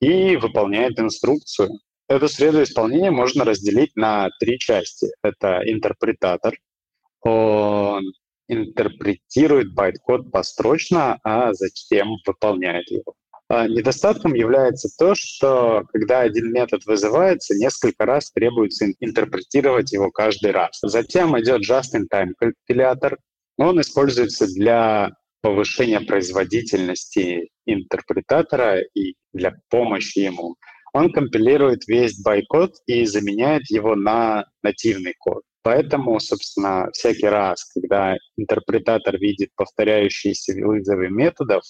[0.00, 1.70] и выполняет инструкцию.
[2.08, 5.06] Эту среду исполнения можно разделить на три части.
[5.22, 6.54] Это интерпретатор.
[7.22, 8.02] Он
[8.48, 13.14] интерпретирует байт-код построчно, а затем выполняет его.
[13.48, 20.52] А, недостатком является то, что когда один метод вызывается, несколько раз требуется интерпретировать его каждый
[20.52, 20.78] раз.
[20.82, 23.18] Затем идет just-in-time компилятор.
[23.58, 25.10] Он используется для
[25.42, 30.56] повышения производительности интерпретатора и для помощи ему.
[30.94, 35.42] Он компилирует весь байкод и заменяет его на нативный код.
[35.64, 41.62] Поэтому, собственно, всякий раз, когда интерпретатор видит повторяющиеся вызовы методов,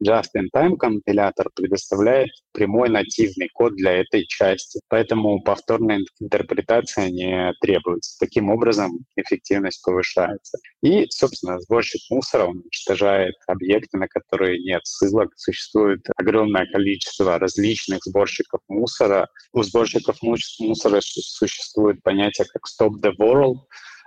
[0.00, 4.80] Just-in-Time компилятор предоставляет прямой нативный код для этой части.
[4.88, 8.16] Поэтому повторная интерпретация не требуется.
[8.20, 10.58] Таким образом, эффективность повышается.
[10.84, 15.32] И, собственно, сборщик мусора уничтожает объекты, на которые нет ссылок.
[15.36, 19.26] Существует огромное количество различных сборщиков мусора.
[19.52, 23.58] У сборщиков мусора существует понятие как stop the world, World.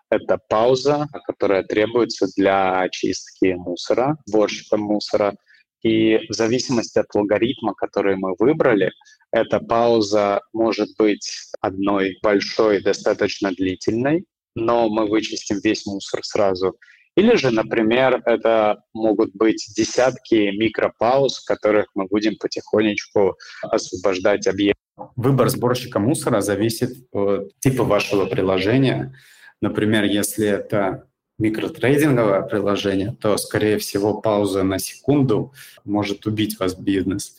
[0.09, 5.35] Это пауза, которая требуется для очистки мусора, сборщиком мусора.
[5.81, 8.91] И в зависимости от алгоритма, который мы выбрали,
[9.31, 16.77] эта пауза может быть одной большой, достаточно длительной, но мы вычистим весь мусор сразу.
[17.15, 24.79] Или же, например, это могут быть десятки микропауз, в которых мы будем потихонечку освобождать объект.
[25.15, 29.15] Выбор сборщика мусора зависит от типа вашего приложения.
[29.61, 31.07] Например, если это
[31.39, 35.53] микротрейдинговое приложение, то, скорее всего, пауза на секунду
[35.83, 37.35] может убить вас бизнес.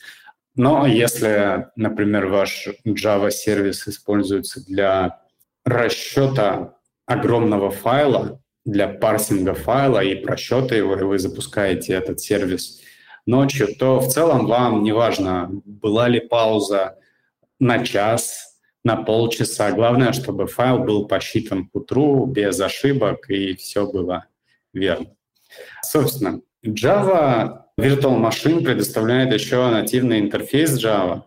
[0.57, 5.21] Но если, например, ваш Java-сервис используется для
[5.65, 6.75] расчета
[7.07, 12.81] огромного файла, для парсинга файла и просчета его, и вы запускаете этот сервис
[13.27, 16.99] ночью, то в целом вам не важно, была ли пауза
[17.65, 19.73] на час, на полчаса.
[19.73, 24.27] Главное, чтобы файл был посчитан к утру без ошибок и все было
[24.75, 25.07] верно.
[25.83, 31.23] Собственно, Java Virtual Machine предоставляет еще нативный интерфейс Java.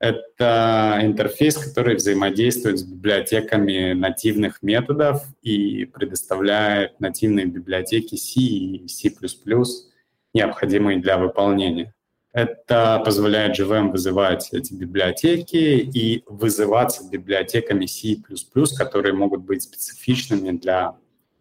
[0.00, 9.12] Это интерфейс, который взаимодействует с библиотеками нативных методов и предоставляет нативные библиотеки C и C++,
[10.34, 11.94] необходимые для выполнения.
[12.36, 18.18] Это позволяет JVM вызывать эти библиотеки и вызываться библиотеками C++,
[18.76, 20.96] которые могут быть специфичными для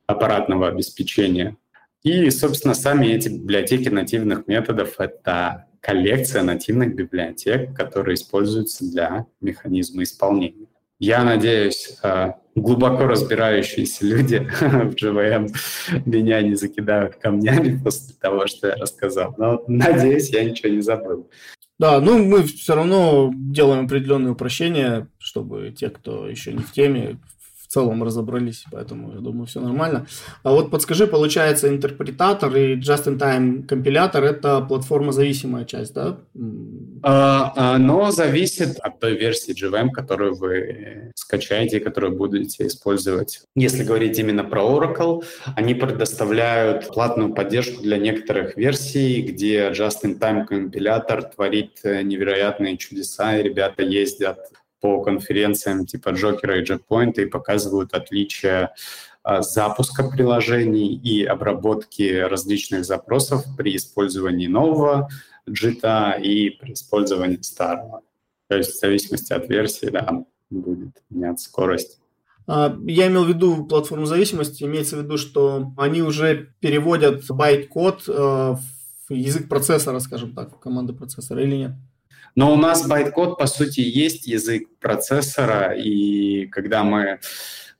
[0.07, 1.57] аппаратного обеспечения.
[2.03, 10.01] И, собственно, сами эти библиотеки нативных методов— это коллекция нативных библиотек, которые используются для механизма
[10.03, 10.67] исполнения.
[10.99, 15.53] Я надеюсь, э, глубоко разбирающиеся люди в JVM
[16.05, 19.35] меня не закидают камнями после того, что я рассказал.
[19.37, 21.29] Но надеюсь, я ничего не забыл.
[21.77, 27.19] Да, ну мы все равно делаем определенные упрощения, чтобы те, кто еще не в теме,
[27.75, 30.07] целом разобрались, поэтому я думаю, все нормально.
[30.43, 36.17] А вот подскажи, получается, интерпретатор и just-in-time компилятор– это платформа-зависимая часть, да?
[37.03, 43.41] А, оно зависит от той версии JVM, которую вы скачаете, которую будете использовать.
[43.55, 45.23] Если говорить именно про Oracle,
[45.57, 53.83] они предоставляют платную поддержку для некоторых версий, где just-in-time компилятор творит невероятные чудеса, и ребята
[53.83, 54.37] ездят
[54.85, 58.75] по конференциям типа Джокера и Джекпоинта и показывают отличия
[59.23, 65.09] а, запуска приложений и обработки различных запросов при использовании нового
[65.49, 68.01] JIT и при использовании старого.
[68.47, 71.99] То есть в зависимости от версии, да, будет меняться скорость.
[72.45, 78.03] А, я имел в виду платформу зависимости, имеется в виду, что они уже переводят байт-код
[78.07, 78.59] э, в
[79.09, 81.71] язык процессора, скажем так, в команды процессора или нет?
[82.35, 87.19] Но у нас байт-код, по сути, есть язык процессора, и когда мы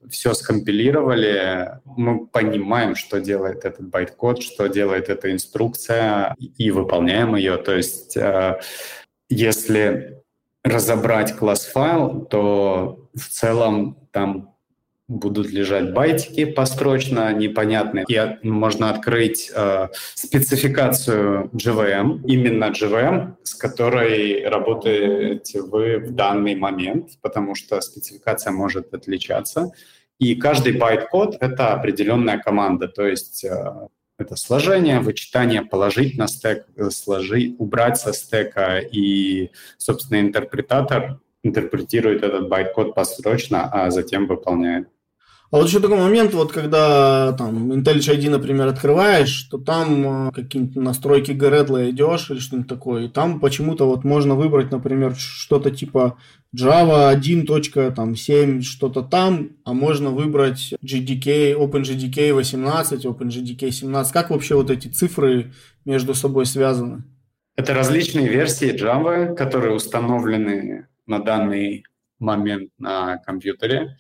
[0.10, 7.58] все скомпилировали, мы понимаем, что делает этот байт-код, что делает эта инструкция, и выполняем ее.
[7.58, 8.60] То есть э,
[9.30, 10.22] если
[10.64, 14.55] разобрать класс-файл, то в целом там
[15.08, 18.06] будут лежать байтики построчно, непонятные.
[18.08, 27.12] И можно открыть э, спецификацию JVM, именно JVM, с которой работаете вы в данный момент,
[27.22, 29.72] потому что спецификация может отличаться.
[30.18, 33.88] И каждый байт-код— это определенная команда, то есть э,
[34.18, 42.50] это сложение, вычитание, положить на стек, сложить, убрать со стека, и, собственно, интерпретатор интерпретирует этот
[42.50, 44.88] байт-код построчно, а затем выполняет.
[45.56, 50.32] А вот еще такой момент, вот когда там IntelliJ IDEA, например, открываешь, то там э,
[50.34, 55.72] какие-то настройки Gradle идешь или что-нибудь такое, и там почему-то вот можно выбрать, например, что-то
[55.72, 56.18] типа
[56.54, 64.12] Java 1.7, что-то там, а можно выбрать JDK, OpenJDK 18, OpenJDK 17.
[64.12, 65.54] Как вообще вот эти цифры
[65.86, 67.06] между собой связаны?
[67.56, 71.86] Это различные версии Java, которые установлены на данный
[72.20, 73.96] момент на компьютере.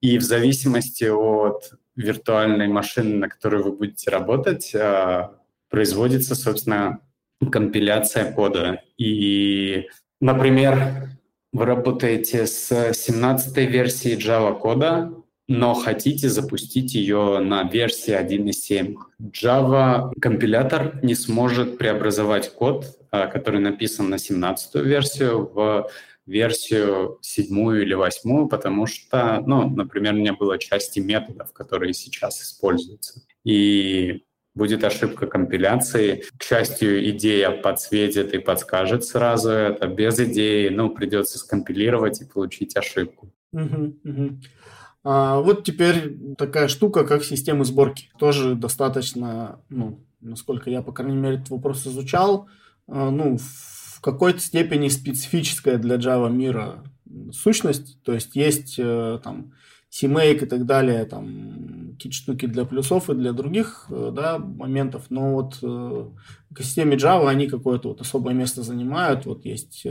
[0.00, 5.34] И в зависимости от виртуальной машины, на которой вы будете работать, а,
[5.68, 7.00] производится, собственно,
[7.50, 8.82] компиляция кода.
[8.98, 9.88] И,
[10.20, 11.10] например,
[11.52, 15.12] вы работаете с 17 версией Java кода,
[15.48, 18.96] но хотите запустить ее на версии 1.7.
[19.20, 25.90] Java компилятор не сможет преобразовать код, а, который написан на 17 версию, в
[26.26, 32.42] версию седьмую или восьмую, потому что, ну, например, у меня было части методов, которые сейчас
[32.42, 33.22] используются.
[33.44, 36.24] И будет ошибка компиляции.
[36.36, 39.86] К счастью, идея подсветит и подскажет сразу это.
[39.86, 43.32] Без идеи, ну, придется скомпилировать и получить ошибку.
[43.52, 44.40] Угу.
[45.02, 48.10] А вот теперь такая штука, как системы сборки.
[48.18, 52.48] Тоже достаточно, ну, насколько я, по крайней мере, этот вопрос изучал,
[52.86, 56.84] а, ну, в какой-то степени специфическая для Java мира
[57.32, 58.02] сущность.
[58.02, 59.52] То есть есть э, там
[59.90, 65.06] CMake и так далее, там какие-то штуки для плюсов и для других э, да, моментов,
[65.10, 69.26] но вот э, в системе Java они какое-то вот особое место занимают.
[69.26, 69.86] Вот есть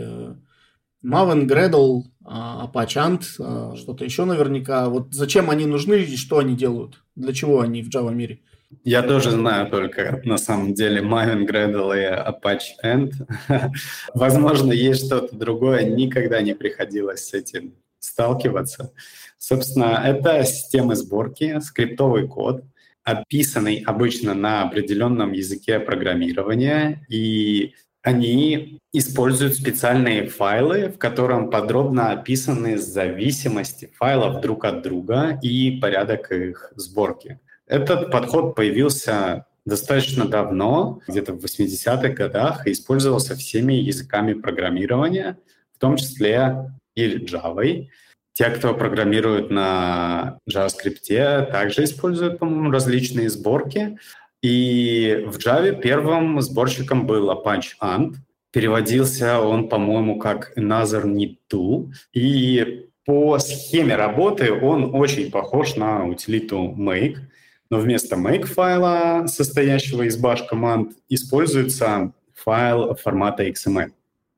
[1.03, 4.89] Maven, Gradle, Apache Ant, что-то еще наверняка.
[4.89, 7.01] Вот зачем они нужны и что они делают?
[7.15, 8.41] Для чего они в Java мире?
[8.83, 13.13] Я тоже знаю только, на самом деле, Maven, Gradle и Apache End.
[14.13, 15.83] Возможно, есть что-то другое.
[15.85, 18.93] Никогда не приходилось с этим сталкиваться.
[19.37, 22.63] Собственно, это системы сборки, скриптовый код,
[23.03, 32.77] описанный обычно на определенном языке программирования, и они используют специальные файлы, в котором подробно описаны
[32.77, 37.39] зависимости файлов друг от друга и порядок их сборки.
[37.69, 45.37] Этот подход появился достаточно давно, где-то в 80-х годах, и использовался всеми языками программирования,
[45.75, 47.87] в том числе и Java.
[48.33, 53.99] Те, кто программирует на JavaScript, также используют, по-моему, различные сборки.
[54.41, 58.15] И в Java первым сборщиком был Apache Ant.
[58.51, 61.91] Переводился он, по-моему, как Another Need Tool.
[62.13, 67.17] И по схеме работы он очень похож на утилиту Make—
[67.69, 73.91] но вместо make файла, состоящего из bash команд, используется файл формата XML.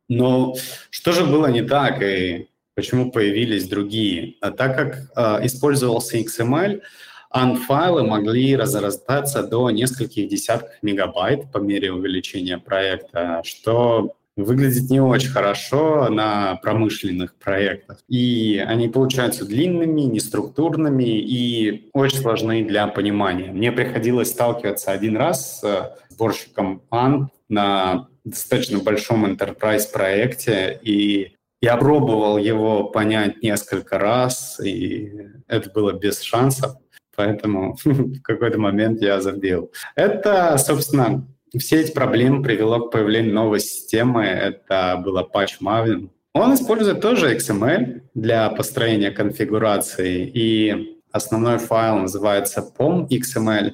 [0.10, 0.56] Но
[0.90, 4.36] что же было не так и почему появились другие?
[4.42, 6.82] А так как э, использовался XML,
[7.30, 15.30] ant-файлы могли разрастаться до нескольких десятков мегабайт по мере увеличения проекта, что выглядит не очень
[15.30, 18.00] хорошо на промышленных проектах.
[18.08, 23.52] И они получаются длинными, неструктурными и очень сложны для понимания.
[23.52, 31.78] Мне приходилось сталкиваться один раз с сборщиком ANT на достаточно большом enterprise проекте, и я
[31.78, 35.12] пробовал его понять несколько раз, и
[35.48, 36.76] это было без шансов,
[37.16, 39.72] поэтому в какой-то момент я забил.
[39.96, 41.28] Это, собственно,
[41.60, 44.26] все эти проблемы привело к появлению новой системы.
[44.26, 46.10] Это был Apache Maven.
[46.34, 53.74] Он использует тоже XML для построения конфигурации, и основной файл называется pom.xml,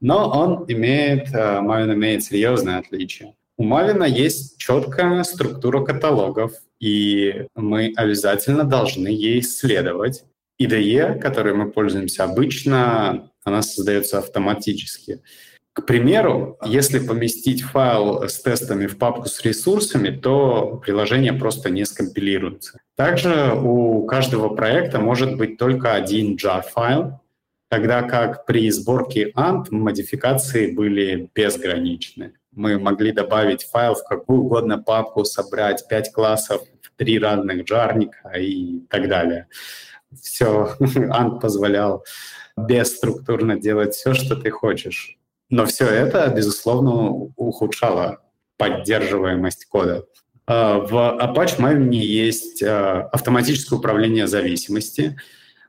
[0.00, 3.34] но он имеет, э, Maven имеет серьезное отличие.
[3.56, 10.22] У Maven есть четкая структура каталогов, и мы обязательно должны ей следовать.
[10.60, 15.20] IDE, которой мы пользуемся обычно, она создается автоматически.
[15.78, 21.84] К примеру, если поместить файл с тестами в папку с ресурсами, то приложение просто не
[21.86, 22.80] скомпилируется.
[22.96, 27.20] Также у каждого проекта может быть только один jar-файл,
[27.68, 32.32] тогда как при сборке ANT модификации были безграничны.
[32.50, 38.30] Мы могли добавить файл в какую угодно папку, собрать пять классов в три разных джарника
[38.30, 39.46] и так далее.
[40.20, 42.04] Все, ANT позволял
[42.56, 45.17] бесструктурно делать все, что ты хочешь.
[45.50, 48.18] Но все это, безусловно, ухудшало
[48.56, 50.04] поддерживаемость кода.
[50.46, 55.16] А, в Apache Maven есть а, автоматическое управление зависимости.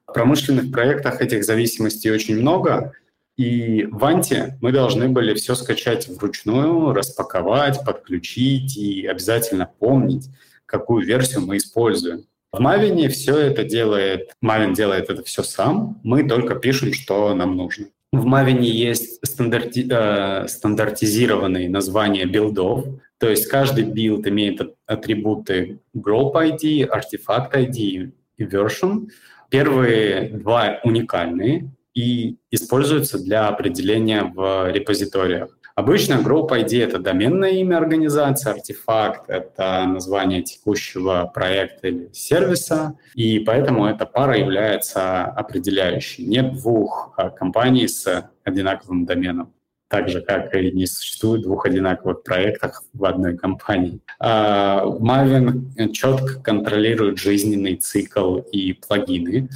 [0.07, 2.93] В промышленных проектах этих зависимостей очень много,
[3.37, 10.27] и в Анте мы должны были все скачать вручную, распаковать, подключить и обязательно помнить,
[10.65, 12.25] какую версию мы используем.
[12.51, 17.55] В Maven все это делает, Maven делает это все сам, мы только пишем, что нам
[17.55, 17.85] нужно.
[18.11, 22.85] В Maven есть стандарти, э, стандартизированные названия билдов,
[23.19, 29.09] то есть каждый билд имеет атрибуты group ID, artifact ID и version.
[29.49, 35.58] Первые два уникальные и используются для определения в репозиториях.
[35.79, 43.39] Обычно Group ID— это доменное имя организации, артефакт— это название текущего проекта или сервиса, и
[43.39, 46.25] поэтому эта пара является определяющей.
[46.25, 49.53] Нет двух а, компаний с одинаковым доменом
[49.87, 54.01] так же, как и не существует двух одинаковых проектов в одной компании.
[54.19, 59.47] А, Maven четко контролирует жизненный цикл и плагины.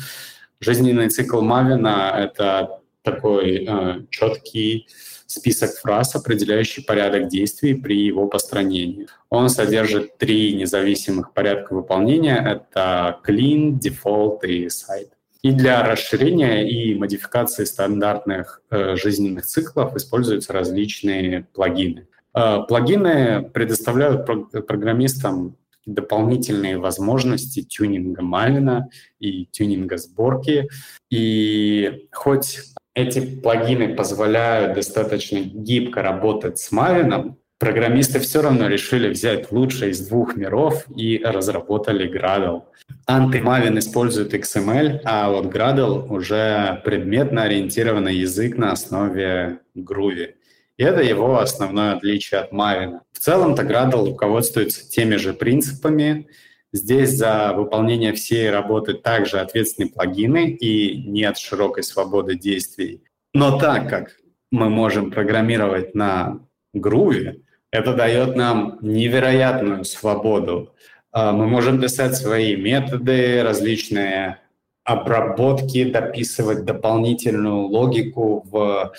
[0.62, 1.86] Жизненный цикл Maven—
[2.18, 4.88] это такой э, четкий
[5.28, 9.08] список фраз, определяющий порядок действий при его построении.
[9.30, 12.38] Он содержит три независимых порядка выполнения.
[12.38, 15.10] Это clean, default и site.
[15.42, 22.08] И для расширения и модификации стандартных э, жизненных циклов используются различные плагины.
[22.34, 30.70] Э, плагины предоставляют про- программистам дополнительные возможности тюнинга Мавина и тюнинга сборки.
[31.10, 32.60] И хоть
[32.96, 40.08] эти плагины позволяют достаточно гибко работать с Maven, программисты все равно решили взять лучшее из
[40.08, 42.64] двух миров и разработали Gradle.
[43.10, 50.34] Anti-Maven использует XML, а вот Gradle уже предметно ориентированный язык на основе Groovy.
[50.78, 53.00] И это его основное отличие от Maven.
[53.12, 56.28] В целом-то Gradle руководствуется теми же принципами,
[56.74, 63.04] Здесь за выполнение всей работы также ответственны плагины и нет широкой свободы действий.
[63.34, 64.18] Но так как
[64.52, 66.40] мы можем программировать на
[66.76, 70.74] Groovy, это дает нам невероятную свободу.
[71.12, 74.40] А, мы можем писать свои методы, различные
[74.84, 78.94] обработки, дописывать дополнительную логику в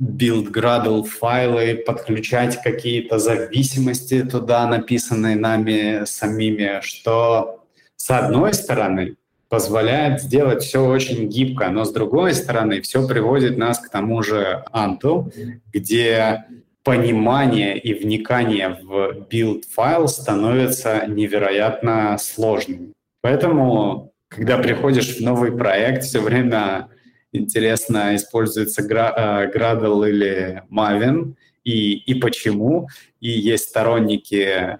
[0.00, 7.64] build Gradle файлы, подключать какие-то зависимости туда, написанные нами самими, что
[7.96, 9.16] с одной стороны
[9.48, 14.64] позволяет сделать все очень гибко, но с другой стороны все приводит нас к тому же
[14.72, 15.32] анту,
[15.72, 16.44] где
[16.84, 22.92] понимание и вникание в build файл становится невероятно сложным.
[23.20, 26.88] Поэтому, когда приходишь в новый проект, все время
[27.32, 32.88] интересно, используется Gradle э, или Maven, и, и почему.
[33.20, 34.78] И есть сторонники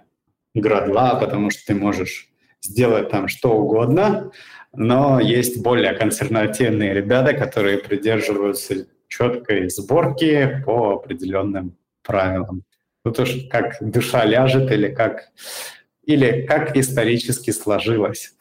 [0.57, 2.29] Gradle, потому что ты можешь
[2.63, 4.33] сделать там что угодно,
[4.73, 12.65] но есть более консервативные ребята, которые придерживаются четкой сборки по определенным правилам.
[13.05, 15.31] Тут уж как душа ляжет или как,
[16.05, 18.35] или как исторически сложилось.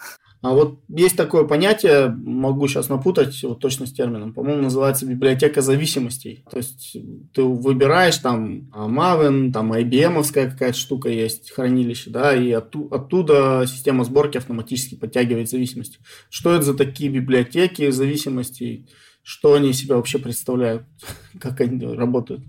[0.48, 5.62] А вот есть такое понятие, могу сейчас напутать вот точно с термином, по-моему, называется библиотека
[5.62, 6.46] зависимостей.
[6.50, 6.96] То есть
[7.34, 13.66] ты выбираешь там а, Maven, там IBM какая-то штука есть, хранилище, да, и отту- оттуда
[13.68, 16.00] система сборки автоматически подтягивает зависимости.
[16.30, 18.88] Что это за такие библиотеки зависимостей?
[19.24, 20.84] Что они себя вообще представляют?
[21.42, 22.42] Как они работают?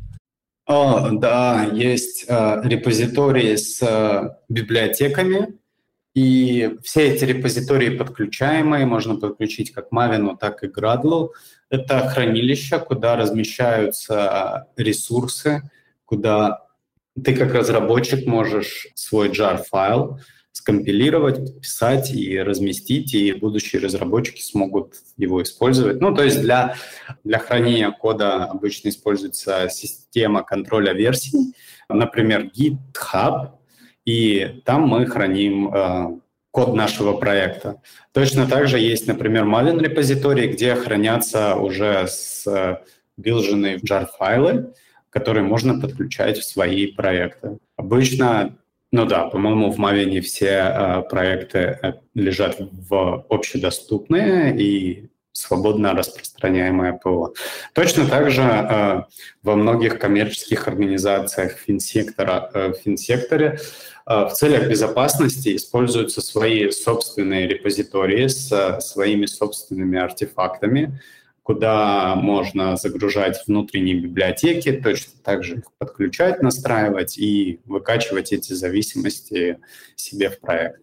[0.66, 5.58] О, да, есть э, репозитории с э, библиотеками,
[6.14, 11.30] и все эти репозитории подключаемые, можно подключить как Maven, так и Gradle.
[11.70, 15.70] Это хранилища, куда размещаются ресурсы,
[16.04, 16.64] куда
[17.22, 20.18] ты как разработчик можешь свой jar-файл
[20.52, 26.00] скомпилировать, подписать и разместить, и будущие разработчики смогут его использовать.
[26.00, 26.74] Ну, то есть для,
[27.22, 31.54] для хранения кода обычно используется система контроля версий,
[31.88, 33.52] например, GitHub,
[34.08, 36.18] и там мы храним э,
[36.50, 37.82] код нашего проекта.
[38.12, 42.80] Точно так же есть, например, Maven репозиторий, где хранятся уже с
[43.18, 44.72] билженные в jar файлы,
[45.10, 47.58] которые можно подключать в свои проекты.
[47.76, 48.56] Обычно,
[48.92, 56.94] ну да, по-моему, в Maven все э, проекты э, лежат в общедоступные и свободно распространяемое
[56.94, 57.32] ПО.
[57.72, 59.02] Точно так же э,
[59.42, 63.58] во многих коммерческих организациях финсектора, э, финсекторе э,
[64.08, 70.98] в целях безопасности используются свои собственные репозитории с э, своими собственными артефактами,
[71.42, 79.58] куда можно загружать внутренние библиотеки, точно так же их подключать, настраивать и выкачивать эти зависимости
[79.94, 80.80] себе в проект.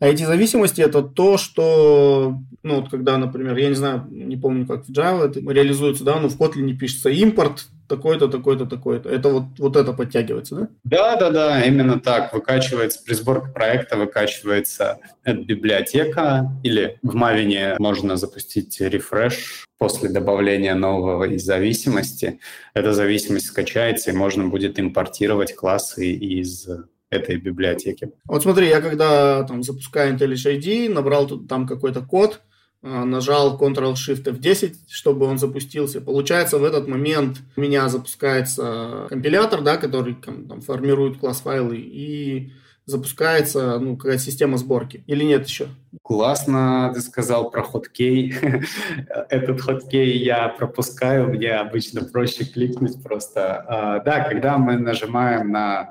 [0.00, 4.66] А эти зависимости это то, что, ну, вот когда, например, я не знаю, не помню,
[4.66, 9.08] как в Java это реализуется, да, но в Kotlin пишется импорт такой-то, такой-то, такой-то.
[9.08, 10.68] Это вот, вот это подтягивается, да?
[10.84, 12.32] Да, да, да, именно так.
[12.32, 21.24] Выкачивается при сборке проекта, выкачивается библиотека, или в Maven можно запустить рефреш после добавления нового
[21.24, 22.38] из зависимости.
[22.74, 26.68] Эта зависимость скачается, и можно будет импортировать классы из
[27.10, 28.10] этой библиотеки.
[28.24, 32.40] Вот смотри, я когда там запускаю IntelliJ ID, набрал тут там какой-то код,
[32.82, 36.00] а, нажал Ctrl-Shift F10, чтобы он запустился.
[36.00, 42.52] Получается, в этот момент у меня запускается компилятор, да, который там, формирует класс файлы, и
[42.88, 45.04] запускается ну, какая-то система сборки.
[45.06, 45.68] Или нет еще?
[46.02, 48.34] Классно ты сказал про хоткей.
[49.28, 53.56] Этот хоткей я пропускаю, мне обычно проще кликнуть просто.
[53.68, 55.90] А, да, когда мы нажимаем на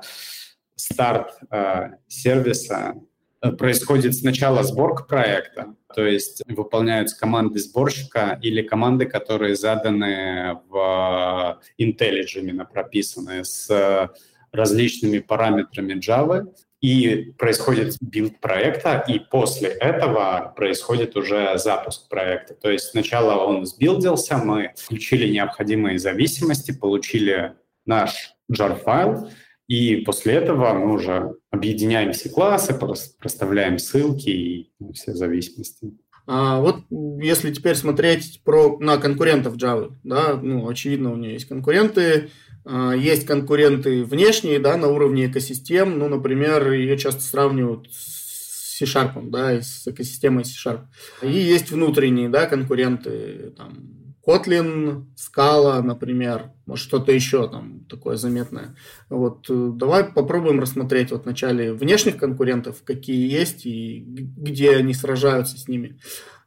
[0.78, 2.94] старт э, сервиса
[3.42, 11.60] э, происходит сначала сборка проекта, то есть выполняются команды сборщика или команды, которые заданы в
[11.78, 14.10] IntelliJ, именно прописаны с
[14.52, 16.46] различными параметрами Java,
[16.80, 22.54] и происходит билд проекта, и после этого происходит уже запуск проекта.
[22.54, 27.54] То есть сначала он сбилдился, мы включили необходимые зависимости, получили
[27.84, 29.28] наш jar-файл,
[29.68, 35.92] и после этого мы уже объединяем все классы, проставляем ссылки и все зависимости.
[36.26, 41.48] А вот если теперь смотреть про, на конкурентов Java, да, ну, очевидно, у нее есть
[41.48, 42.30] конкуренты,
[42.64, 49.30] а, есть конкуренты внешние, да, на уровне экосистем, ну, например, ее часто сравнивают с C-Sharp,
[49.30, 50.80] да, с экосистемой C-Sharp.
[51.22, 53.97] И есть внутренние, да, конкуренты, там,
[54.28, 58.76] Kotlin, Scala, например, может что-то еще там такое заметное.
[59.08, 65.58] Вот э, давай попробуем рассмотреть вот вначале внешних конкурентов, какие есть и где они сражаются
[65.58, 65.98] с ними,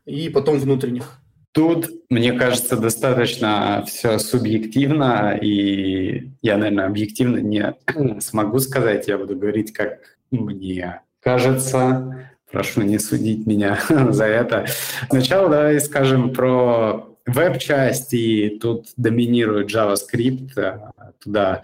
[0.05, 1.17] и потом внутренних.
[1.53, 7.73] Тут, мне кажется, достаточно все субъективно, и я, наверное, объективно не
[8.21, 12.27] смогу сказать, я буду говорить, как мне кажется.
[12.51, 13.79] Прошу не судить меня
[14.11, 14.67] за это.
[15.09, 20.51] Сначала давай скажем про веб-часть, и тут доминирует JavaScript.
[20.57, 20.79] Э,
[21.19, 21.61] туда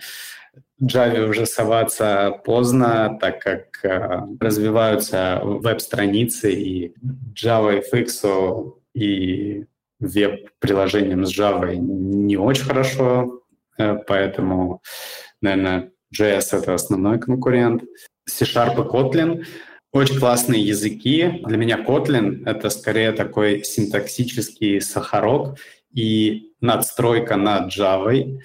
[0.82, 6.93] Java уже соваться поздно, так как э, развиваются веб-страницы, и
[7.34, 9.65] JavaFX и
[9.99, 13.41] веб-приложением с Java не очень хорошо,
[13.78, 14.82] э, поэтому,
[15.41, 17.84] наверное, JS— это основной конкурент.
[18.26, 19.45] C-Sharp и Kotlin—
[19.92, 21.42] очень классные языки.
[21.46, 25.58] Для меня Kotlin— это скорее такой синтаксический сахарок
[25.94, 28.40] и надстройка над Java.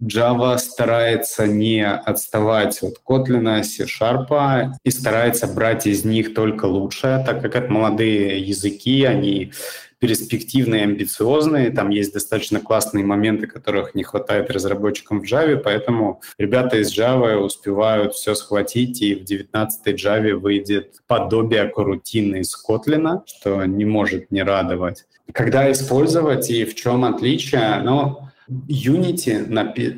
[0.00, 7.42] Java старается не отставать от Kotlin, C-Sharp и старается брать из них только лучшее, так
[7.42, 9.52] как это молодые языки, они
[9.98, 11.70] перспективные, амбициозные.
[11.70, 17.36] Там есть достаточно классные моменты, которых не хватает разработчикам в Java, поэтому ребята из Java
[17.36, 24.30] успевают все схватить, и в 19-й Java выйдет подобие корутины из Kotlin, что не может
[24.30, 25.04] не радовать.
[25.32, 27.80] Когда использовать и в чем отличие?
[27.82, 29.46] Ну, Unity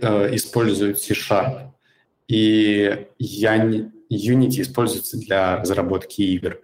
[0.01, 1.71] э, использует C-Sharp,
[2.27, 6.59] и я не, Unity используется для разработки игр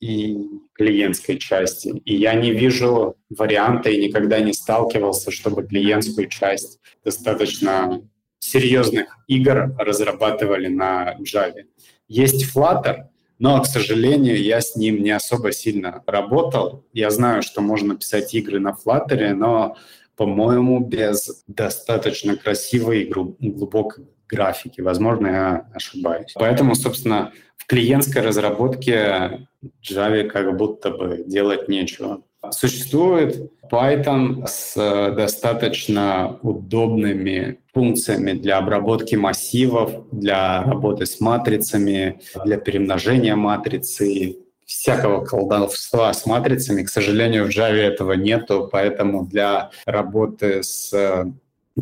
[0.00, 0.36] и
[0.74, 1.88] клиентской части.
[2.04, 8.02] И я не вижу варианта и никогда не сталкивался, чтобы клиентскую часть достаточно
[8.38, 11.64] серьезных игр разрабатывали на Java.
[12.08, 13.06] Есть Flutter,
[13.38, 16.84] но, к сожалению, я с ним не особо сильно работал.
[16.92, 19.76] Я знаю, что можно писать игры на Flutter, но,
[20.16, 24.80] по-моему, без достаточно красивой и глубокой графики.
[24.80, 26.32] Возможно, я ошибаюсь.
[26.34, 29.46] Поэтому, собственно, в клиентской разработке
[29.82, 32.22] Java как будто бы делать нечего.
[32.50, 34.74] Существует Python с
[35.16, 46.12] достаточно удобными функциями для обработки массивов, для работы с матрицами, для перемножения матрицы, всякого колдовства
[46.12, 46.82] с матрицами.
[46.82, 50.92] К сожалению, в Java этого нету, поэтому для работы с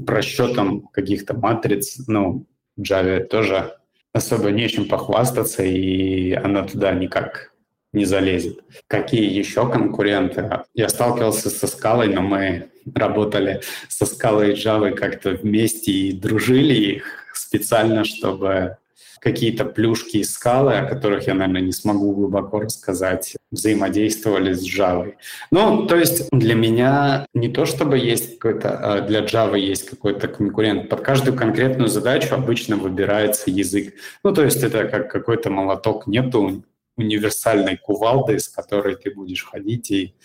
[0.00, 2.46] просчетом каких-то матриц, ну,
[2.78, 3.76] Java тоже
[4.12, 7.52] особо нечем похвастаться, и она туда никак
[7.92, 8.60] не залезет.
[8.86, 10.64] Какие еще конкуренты?
[10.74, 16.74] Я сталкивался со скалой, но мы работали со скалой и Java как-то вместе и дружили
[16.74, 18.78] их специально, чтобы
[19.22, 25.12] какие-то плюшки из скалы, о которых я, наверное, не смогу глубоко рассказать, взаимодействовали с Java.
[25.52, 30.26] Ну, то есть для меня не то, чтобы есть какой-то, а для Java есть какой-то
[30.26, 30.88] конкурент.
[30.88, 33.94] Под каждую конкретную задачу обычно выбирается язык.
[34.24, 36.08] Ну, то есть это как какой-то молоток.
[36.08, 36.64] Нету
[36.96, 40.16] универсальной кувалды, с которой ты будешь ходить и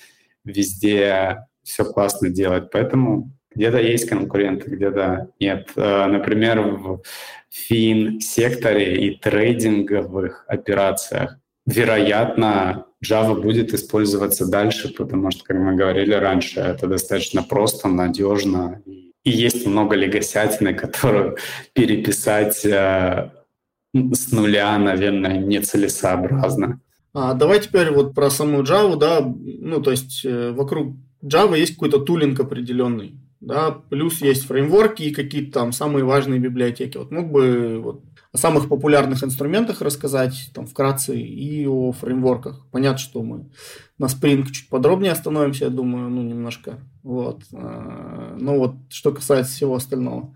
[0.44, 2.72] везде все классно делать.
[2.72, 5.70] Поэтому где-то есть конкуренты, где-то нет.
[5.76, 7.02] Э, например, в
[7.50, 16.60] фин-секторе и трейдинговых операциях, вероятно, Java будет использоваться дальше, потому что, как мы говорили раньше,
[16.60, 18.84] это достаточно просто, надежно.
[19.24, 21.38] И есть много легосятины, которую
[21.74, 23.32] переписать э,
[23.94, 26.80] с нуля, наверное, нецелесообразно.
[27.14, 31.74] А, давай теперь вот про саму Java, да, ну, то есть э, вокруг Java есть
[31.74, 36.98] какой-то тулинг определенный да, плюс есть фреймворки и какие-то там самые важные библиотеки.
[36.98, 42.66] Вот мог бы вот о самых популярных инструментах рассказать там вкратце и о фреймворках.
[42.72, 43.50] Понятно, что мы
[43.98, 46.80] на Spring чуть подробнее остановимся, я думаю, ну, немножко.
[47.04, 47.44] Вот.
[47.52, 50.36] Ну вот, что касается всего остального.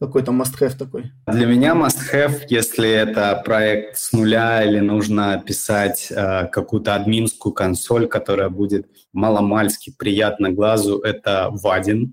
[0.00, 1.10] Какой там must-have такой?
[1.26, 8.06] Для меня must-have, если это проект с нуля или нужно писать э, какую-то админскую консоль,
[8.06, 12.12] которая будет маломальски приятна глазу, это Vaadin.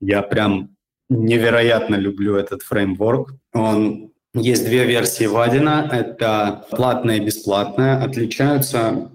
[0.00, 0.70] Я прям
[1.10, 3.34] невероятно люблю этот фреймворк.
[3.52, 5.88] Он есть две версии Vaadin а.
[5.92, 8.02] Это платная и бесплатная.
[8.02, 9.10] Отличаются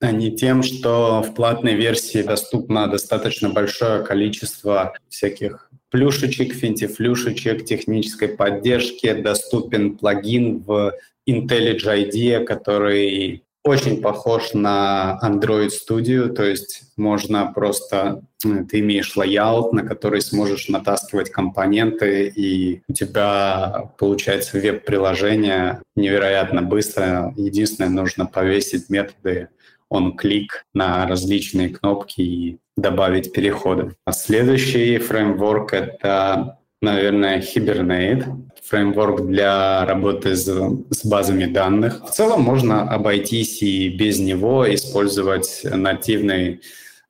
[0.00, 9.12] они тем, что в платной версии доступно достаточно большое количество всяких плюшечек, финтифлюшечек, технической поддержки.
[9.12, 10.92] Доступен плагин в
[11.28, 19.72] IntelliJ IDEA, который очень похож на Android Studio, то есть можно просто, ты имеешь layout,
[19.72, 27.34] на который сможешь натаскивать компоненты, и у тебя получается веб-приложение невероятно быстро.
[27.36, 29.48] Единственное, нужно повесить методы
[29.88, 33.96] он клик на различные кнопки и добавить переходы.
[34.04, 38.24] А следующий фреймворк— это, наверное, Hibernate,
[38.64, 42.04] фреймворк для работы с, с базами данных.
[42.04, 46.60] В целом можно обойтись и без него использовать нативный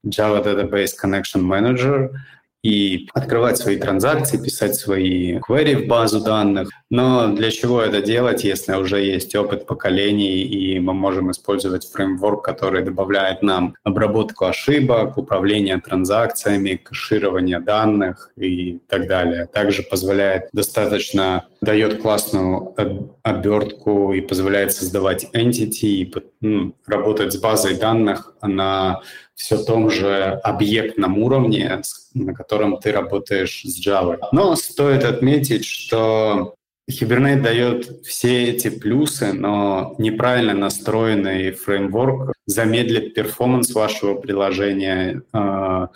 [0.07, 2.11] Java Database Connection Manager—
[2.63, 6.71] и открывать свои транзакции, писать свои query в базу данных.
[6.91, 12.45] Но для чего это делать, если уже есть опыт поколений, и мы можем использовать фреймворк,
[12.45, 19.47] который добавляет нам обработку ошибок, управление транзакциями, кэширование данных и так далее.
[19.47, 22.75] Также позволяет достаточно, дает классную
[23.23, 29.01] обертку и позволяет создавать entity, и ну, работать с базой данных на
[29.39, 31.81] все том же объектном уровне,
[32.13, 34.19] на котором ты работаешь с Java.
[34.33, 36.55] Но стоит отметить, что
[36.91, 45.23] Hibernate дает все эти плюсы, но неправильно настроенный фреймворк замедлит перформанс вашего приложения.
[45.33, 45.91] А,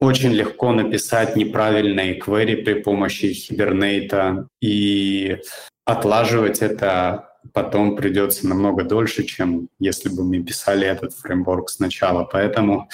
[0.00, 5.38] очень легко написать неправильные query при помощи Hibernate и
[5.86, 12.24] отлаживать это потом придется намного дольше, чем если бы мы писали этот фреймворк сначала.
[12.24, 12.88] Поэтому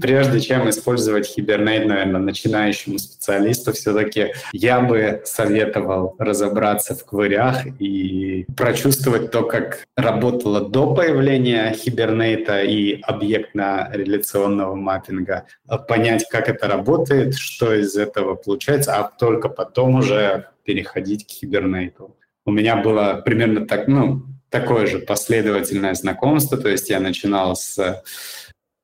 [0.00, 8.46] прежде чем использовать Hibernate, наверное, начинающему специалисту, все-таки я бы советовал разобраться в квырях и
[8.56, 15.44] прочувствовать то, как работало до появления Hibernate и объектно-реляционного маппинга,
[15.86, 22.10] понять, как это работает, что из этого получается, а только потом уже переходить к Hibernate
[22.44, 28.02] у меня было примерно так, ну, такое же последовательное знакомство, то есть я начинал с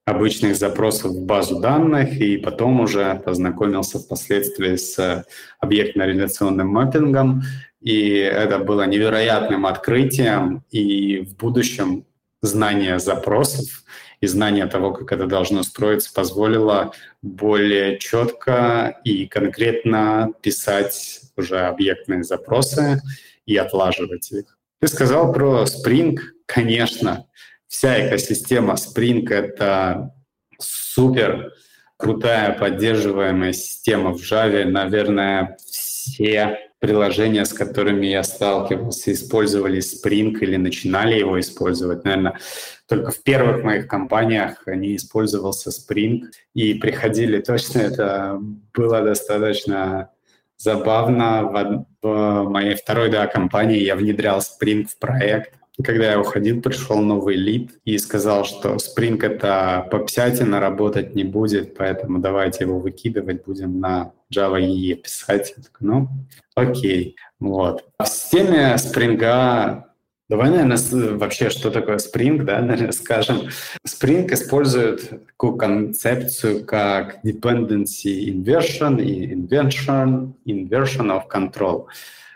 [0.06, 5.24] обычных запросов в базу данных, и потом уже познакомился впоследствии с
[5.60, 7.42] объектно-реляционным маппингом,
[7.80, 12.06] и это было невероятным открытием, и в будущем
[12.40, 13.84] знание запросов
[14.20, 16.92] и знание того, как это должно строиться, позволило
[17.22, 23.00] более четко и конкретно писать уже объектные запросы
[23.48, 24.58] и отлаживать их.
[24.80, 26.16] Ты сказал про Spring.
[26.46, 27.26] Конечно,
[27.66, 30.14] вся экосистема Spring— это
[30.58, 31.52] супер
[31.96, 34.64] крутая поддерживаемая система в Java.
[34.64, 42.04] Наверное, все приложения, с которыми я сталкивался, использовали Spring или начинали его использовать.
[42.04, 42.38] Наверное,
[42.86, 46.20] только в первых моих компаниях не использовался Spring,
[46.54, 48.38] и приходили точно, это
[48.74, 50.10] было достаточно
[50.58, 51.86] забавно.
[52.02, 57.36] В, моей второй да, компании я внедрял Spring в проект, когда я уходил, пришел новый
[57.36, 63.78] лид и сказал, что Spring это попсятина, работать не будет, поэтому давайте его выкидывать, будем
[63.78, 65.54] на Java EE писать.
[65.56, 66.08] Я такой, ну,
[66.54, 67.16] окей.
[67.38, 67.84] Вот.
[67.98, 69.84] В системе Spring
[70.28, 70.78] Давай, наверное,
[71.16, 73.48] вообще, что такое Spring, да, наверное, скажем.
[73.86, 81.86] Spring использует такую концепцию, как dependency inversion и inversion, inversion of control.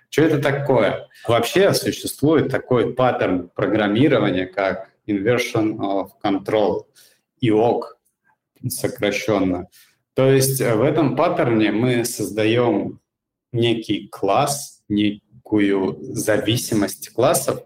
[0.08, 1.08] Что это такое?
[1.26, 6.86] Вообще существует такой паттерн программирования, как inversion of control,
[7.42, 7.82] IOC
[8.68, 9.68] сокращенно.
[10.14, 13.00] То есть в этом паттерне мы создаем
[13.52, 17.62] некий класс, некую зависимость классов,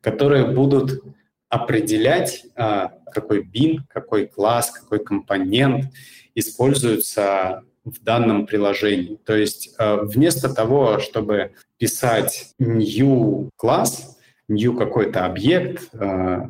[0.00, 1.02] которые будут
[1.48, 5.86] определять, а, какой бин, какой класс, какой компонент
[6.34, 9.18] используется в данном приложении.
[9.24, 16.40] То есть а, вместо того, чтобы писать new класс, new какой-то объект, э,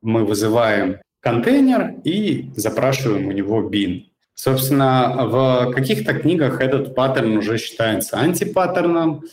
[0.00, 4.06] мы вызываем контейнер и запрашиваем у него bin.
[4.34, 9.24] Собственно, в каких-то книгах этот паттерн уже считается антипаттерном,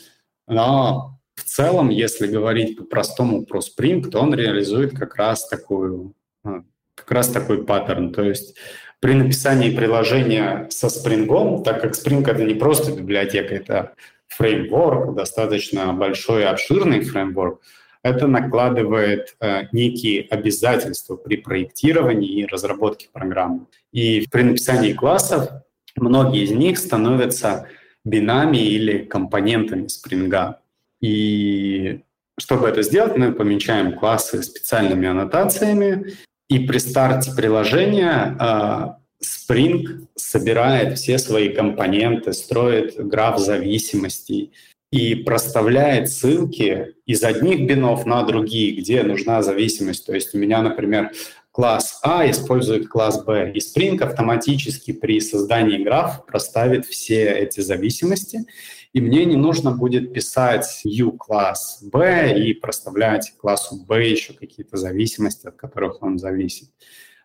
[0.46, 6.14] но в целом, если говорить по-простому про Spring, то он реализует как раз такую,
[6.44, 6.62] э,
[6.96, 8.12] как раз такой паттерн.
[8.12, 8.56] То есть
[9.00, 13.94] при написании приложения со Spring, так как Spring— это не просто библиотека, это
[14.26, 17.60] фреймворк, достаточно большой обширный фреймворк,
[18.02, 23.66] это накладывает э, некие обязательства при проектировании и разработке программы.
[23.92, 25.48] И при написании классов
[25.96, 27.68] многие из них становятся
[28.04, 30.60] бинами или компонентами спринга.
[31.00, 32.00] И
[32.38, 36.14] чтобы это сделать, мы помечаем классы специальными аннотациями,
[36.48, 44.52] и при старте приложения э, Spring собирает все свои компоненты, строит граф зависимостей
[44.90, 50.06] и проставляет ссылки из одних бинов на другие, где нужна зависимость.
[50.06, 51.12] То есть у меня, например,
[51.50, 58.46] класс А использует класс Б, и Spring автоматически при создании граф проставит все эти зависимости,
[58.92, 64.76] и мне не нужно будет писать U класс B и проставлять классу B еще какие-то
[64.76, 66.68] зависимости, от которых он зависит.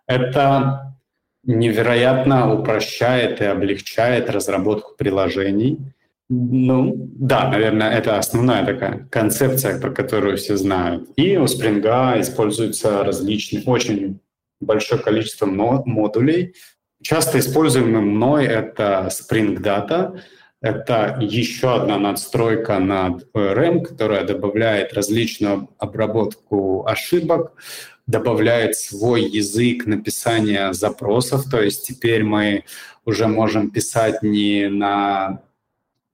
[0.08, 0.98] Это
[1.44, 5.94] невероятно упрощает и облегчает разработку приложений.
[6.30, 11.10] Ну, да, наверное, это основная такая концепция, про которую все знают.
[11.16, 11.82] И у Spring
[12.22, 14.20] используются различные, очень
[14.62, 16.56] большое количество модулей.
[17.02, 20.20] Часто используемый мной это Spring Data.
[20.64, 27.52] Это еще одна надстройка над ORM, которая добавляет различную обработку ошибок,
[28.08, 32.64] добавляет свой язык написания запросов, то есть теперь мы
[33.04, 35.42] уже можем писать не на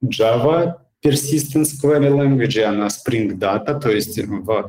[0.03, 4.67] Java Persistence Query Language, а на Spring Data, то есть в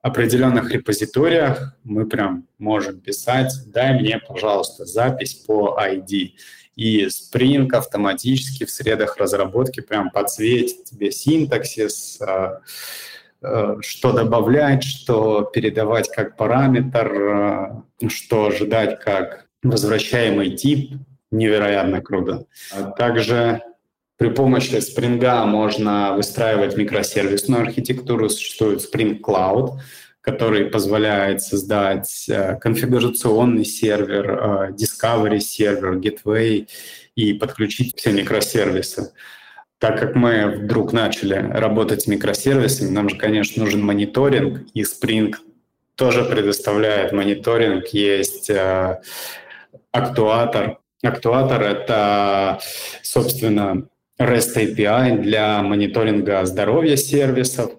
[0.00, 6.32] определенных репозиториях мы прям можем писать «дай мне, пожалуйста, запись по ID».
[6.76, 12.60] И Spring автоматически в средах разработки прям подсветит тебе синтаксис, а,
[13.42, 20.92] Э, что добавлять, что передавать как параметр, э, что ожидать как возвращаемый тип.
[21.32, 22.44] Невероятно круто.
[22.72, 23.62] А также
[24.16, 28.28] при помощи Spring можно выстраивать микросервисную архитектуру.
[28.28, 29.80] Существует Spring Cloud,
[30.22, 36.68] который позволяет создать э, конфигурационный сервер, discovery сервер, gateway
[37.14, 39.12] и подключить все микросервисы.
[39.82, 45.34] Так как мы вдруг начали работать с микросервисами, нам же, конечно, нужен мониторинг, и Spring
[45.96, 47.88] тоже предоставляет мониторинг.
[47.88, 49.00] Есть э,
[49.90, 50.78] Actuator.
[51.02, 52.60] Actuator— это,
[53.02, 53.88] собственно,
[54.20, 57.72] REST API для мониторинга здоровья сервисов.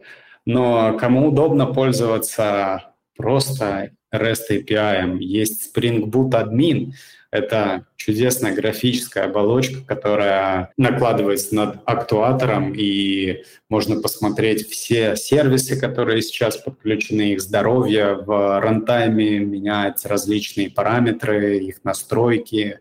[0.46, 5.18] Но кому удобно пользоваться просто REST API?
[5.20, 6.92] Есть Spring Boot Admin.
[7.32, 16.58] Это чудесная графическая оболочка, которая накладывается над актуатором, и можно посмотреть все сервисы, которые сейчас
[16.58, 22.80] подключены, их здоровье в рантайме, менять различные параметры, их настройки,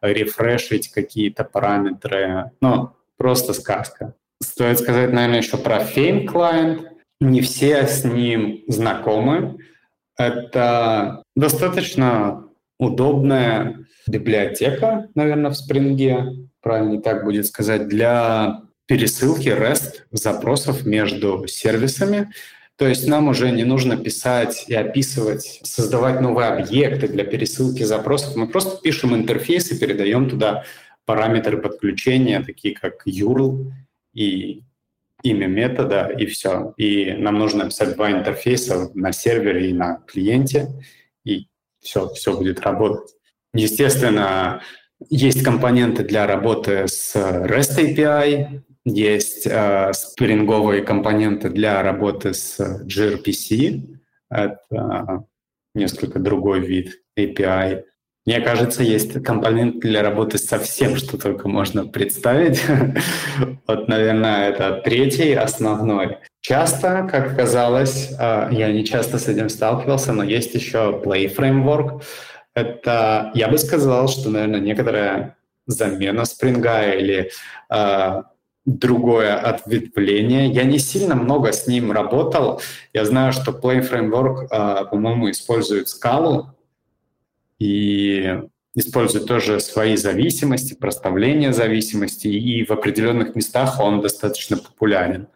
[0.00, 2.52] рефрешить какие-то параметры.
[2.60, 4.14] Ну, просто сказка.
[4.40, 6.86] Стоит сказать, наверное, еще про Fame Client.
[7.20, 9.58] Не все с ним знакомы.
[10.16, 12.48] Это достаточно
[12.78, 22.32] удобная библиотека, наверное, в Spring, правильно так будет сказать, для пересылки REST запросов между сервисами.
[22.76, 28.36] То есть нам уже не нужно писать и описывать, создавать новые объекты для пересылки запросов.
[28.36, 30.64] Мы просто пишем интерфейс и передаем туда
[31.04, 33.72] параметры подключения, такие как URL
[34.14, 34.62] и
[35.22, 36.74] имя метода, и все.
[36.76, 40.68] И нам нужно написать два интерфейса на сервере и на клиенте,
[41.24, 41.48] и
[41.80, 43.14] все, все будет работать.
[43.54, 44.62] Естественно,
[45.10, 53.98] есть компоненты для работы с REST API, есть э, спринговые компоненты для работы с gRPC.
[54.30, 55.24] Это
[55.74, 57.84] несколько другой вид API.
[58.28, 62.62] Мне кажется, есть компонент для работы со всем, что только можно представить.
[63.66, 66.18] вот, наверное, это третий, основной.
[66.42, 72.02] Часто, как оказалось, э, я не часто с этим сталкивался, но есть еще Play Framework,
[72.54, 77.30] это, я бы сказал, что, наверное, некоторая замена спринга или
[77.72, 78.22] э,
[78.66, 80.50] другое ответвление.
[80.50, 82.60] Я не сильно много с ним работал.
[82.92, 86.57] Я знаю, что Play Framework, э, по-моему, использует скалу
[87.58, 88.40] и
[88.74, 95.28] использует тоже свои зависимости, проставление зависимости, и в определенных местах он достаточно популярен.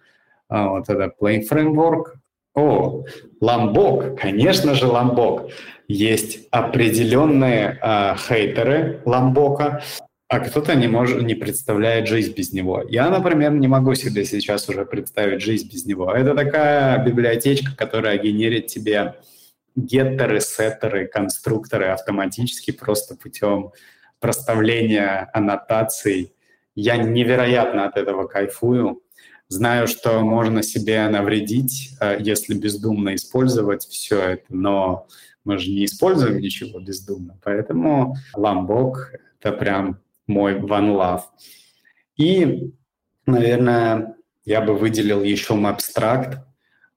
[0.49, 2.15] А вот это Play Framework.
[2.55, 3.05] О,
[3.41, 5.51] Ламбок, конечно же, Ламбок
[5.89, 9.83] есть определенные э, хейтеры Ламбока,
[10.29, 12.83] а кто-то не, может, не представляет жизнь без него.
[12.89, 16.11] Я, например, не могу себе сейчас уже представить жизнь без него.
[16.13, 19.17] Это такая библиотечка, которая генерит тебе
[19.77, 23.73] геттеры, сеттеры, конструкторы автоматически просто путем
[24.21, 26.35] проставления аннотаций.
[26.75, 29.03] Я невероятно от этого кайфую.
[29.49, 35.07] Знаю, что можно себе навредить, э, если бездумно использовать все это, но
[35.45, 41.23] мы же не используем ничего бездумно, поэтому ламбок— это прям мой one love.
[42.17, 42.73] И,
[43.27, 44.15] наверное,
[44.45, 46.39] я бы выделил еще Mapstract.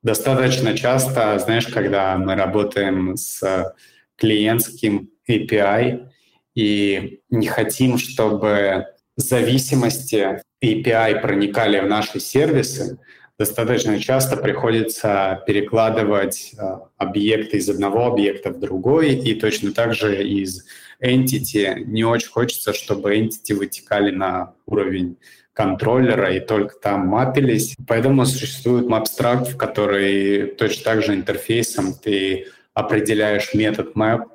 [0.06, 3.74] Достаточно часто, знаешь, когда мы работаем с
[4.18, 6.10] клиентским API
[6.53, 8.86] и не хотим, чтобы
[9.18, 12.99] зависимости API проникали в наши сервисы,
[13.39, 16.62] достаточно часто приходится перекладывать э,
[16.97, 20.68] объекты из одного объекта в другой, и точно так же из
[21.03, 25.18] entity не очень хочется, чтобы entity вытекали на уровень
[25.56, 27.76] контроллера и только там мапились.
[27.88, 34.26] Поэтому существует MapStruct, в который точно так же интерфейсом ты определяешь метод map,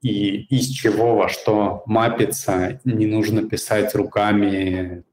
[0.00, 5.04] и из чего во что мапится, не нужно писать руками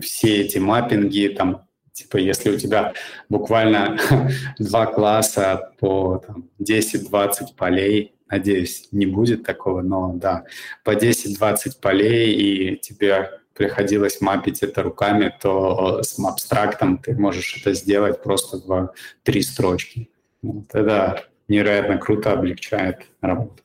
[0.00, 1.68] все эти маппинги, там
[1.98, 2.92] Типа, если у тебя
[3.28, 3.98] буквально
[4.60, 6.22] два класса по
[6.62, 10.44] 10-20 полей, надеюсь, не будет такого, но да,
[10.84, 17.74] по 10-20 полей, и тебе приходилось мапить это руками, то с абстрактом ты можешь это
[17.74, 18.94] сделать просто в
[19.24, 20.08] три строчки.
[20.42, 23.62] Вот это невероятно круто облегчает работу.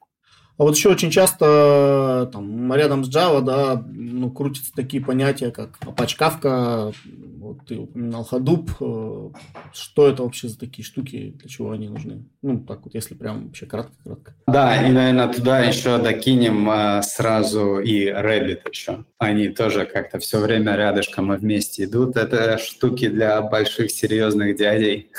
[0.64, 5.78] А вот еще очень часто там, рядом с Java да, ну, крутятся такие понятия, как
[5.82, 6.96] Apache Kafka,
[7.38, 8.70] вот ты упоминал Hadoop.
[8.80, 9.38] Э,
[9.74, 12.24] что это вообще за такие штуки, для чего они нужны?
[12.42, 14.36] Ну, так вот, если прям вообще кратко-кратко.
[14.48, 19.04] Да, и, наверное, туда еще докинем а, сразу и Rabbit еще.
[19.18, 22.16] Они тоже как-то все время рядышком и вместе идут.
[22.16, 25.12] Это штуки для больших серьезных дядей.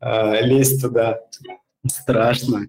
[0.00, 1.18] А, лезть туда
[1.86, 2.68] страшно.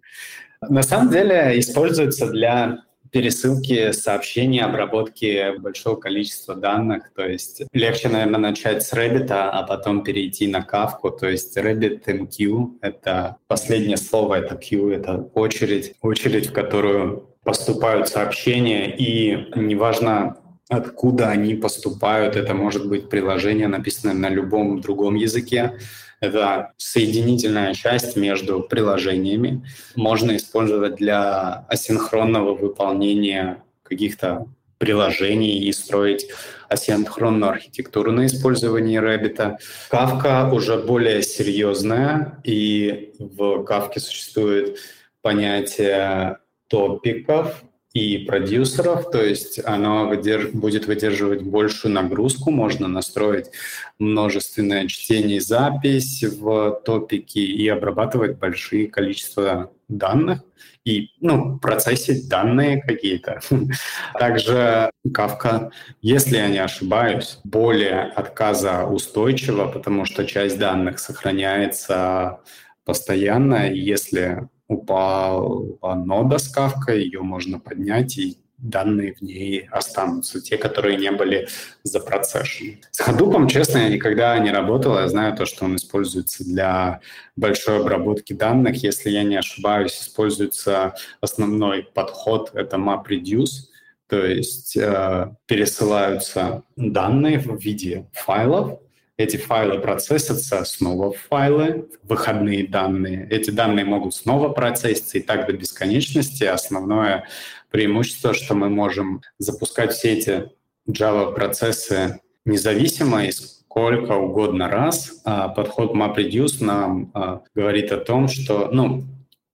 [0.69, 2.83] На самом деле используется для
[3.13, 7.11] пересылки сообщений, обработки большого количества данных.
[7.15, 11.15] То есть легче, наверное, начать с Rabbit, а потом перейти на Kafka.
[11.17, 18.07] То есть Rabbit MQ— это последнее слово, это Q, это очередь, очередь, в которую поступают
[18.07, 20.37] сообщения, и неважно,
[20.69, 25.77] откуда они поступают, это может быть приложение, написанное на любом другом языке,
[26.23, 29.65] это соединительная часть между приложениями.
[29.95, 34.47] Можно использовать для асинхронного выполнения каких-то
[34.77, 36.29] приложений и строить
[36.69, 39.57] асинхронную архитектуру на использовании Rabbit.
[39.91, 44.79] Kafka уже более серьезная, и в Kafka существует
[45.21, 46.37] понятие
[46.69, 47.63] топиков
[47.93, 50.49] и продюсеров, то есть оно выдерж...
[50.51, 53.51] будет выдерживать большую нагрузку, можно настроить
[53.99, 60.41] множественное чтение и запись в топике и обрабатывать большие количества данных
[60.85, 63.39] и ну, процессить данные какие-то.
[64.19, 65.71] Также Kafka,
[66.01, 72.39] если я не ошибаюсь, более отказа устойчива, потому что часть данных сохраняется
[72.85, 80.41] постоянно, и если упала нода с Kafka, ее можно поднять, и данные в ней останутся,
[80.41, 81.47] те, которые не были
[81.83, 82.81] запроцессорены.
[82.91, 84.97] С Hadoop, честно, я никогда не работал.
[84.97, 87.01] Я знаю то, что он используется для
[87.35, 88.77] большой обработки данных.
[88.77, 93.67] Если я не ошибаюсь, используется основной подход— это MapReduce,
[94.07, 98.79] то есть э, пересылаются данные в виде файлов,
[99.17, 103.27] эти файлы процессятся, снова в файлы, выходные данные.
[103.29, 106.43] Эти данные могут снова процесситься и так до бесконечности.
[106.43, 107.27] Основное
[107.69, 110.51] преимущество, что мы можем запускать все эти
[110.89, 115.21] Java-процессы независимо и сколько угодно раз.
[115.25, 119.05] А подход MapReduce нам а, говорит о том, что ну,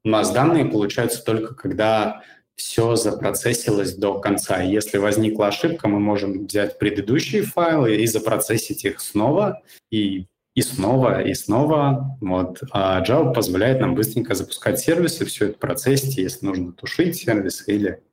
[0.05, 2.23] у нас данные получаются только когда
[2.59, 4.61] все запроцессилось до конца.
[4.61, 11.21] Если возникла ошибка, мы можем взять предыдущие файлы и запроцессить их снова, и, и снова,
[11.21, 12.17] и снова.
[12.19, 12.61] Вот.
[12.71, 18.03] А Java позволяет нам быстренько запускать сервисы, все это процессить, если нужно тушить сервисы или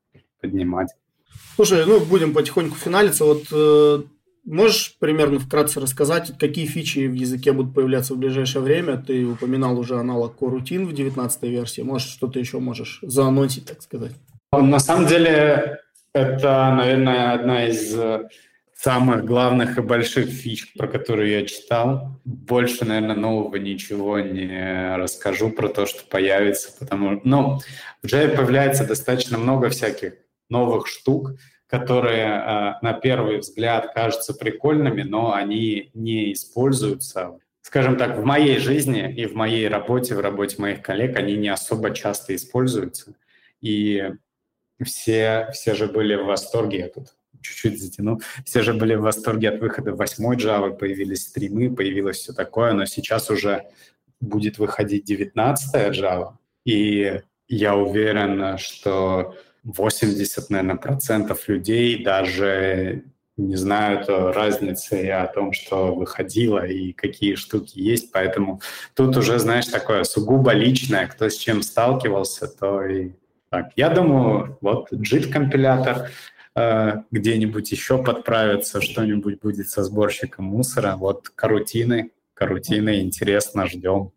[0.40, 0.90] поднимать.
[1.56, 3.24] Слушай, ну будем потихоньку финалиться.
[3.24, 4.02] Вот э,
[4.44, 8.96] можешь примерно вкратце рассказать, какие фичи в языке будут появляться в ближайшее время?
[8.96, 11.80] Ты упоминал уже аналог coroutine в 19 версии.
[11.80, 14.12] Может, что-то еще можешь заанонсить, так сказать?
[14.62, 15.80] На самом деле,
[16.12, 18.28] это, наверное, одна из э,
[18.74, 22.20] самых главных и больших фич, про которые я читал.
[22.24, 27.58] Больше, наверное, нового ничего не расскажу про то, что появится, потому что, ну,
[28.02, 30.14] в Java появляется достаточно много всяких
[30.48, 31.32] новых штук,
[31.66, 37.38] которые э, на первый взгляд кажутся прикольными, но они не используются.
[37.62, 41.48] Скажем так, в моей жизни и в моей работе, в работе моих коллег, они не
[41.48, 43.14] особо часто используются.
[43.60, 44.12] И
[44.84, 49.50] все, все же были в восторге, я тут чуть-чуть затянул, все же были в восторге
[49.50, 53.64] от выхода восьмой Java, появились стримы, появилось все такое, но сейчас уже
[54.20, 63.04] будет выходить 19 Java, и я уверен, что 80, наверное, процентов людей даже
[63.36, 68.10] не знают разницы о том, что выходило и какие штуки есть.
[68.10, 68.62] Поэтому
[68.94, 73.10] тут уже, знаешь, такое сугубо личное, кто с чем сталкивался, то и
[73.50, 73.72] так.
[73.76, 76.10] Я думаю, вот JIT-компилятор
[76.54, 80.96] э, где-нибудь еще подправится, что-нибудь будет со сборщиком мусора.
[80.96, 84.12] Вот карутины, карутины, интересно, ждем.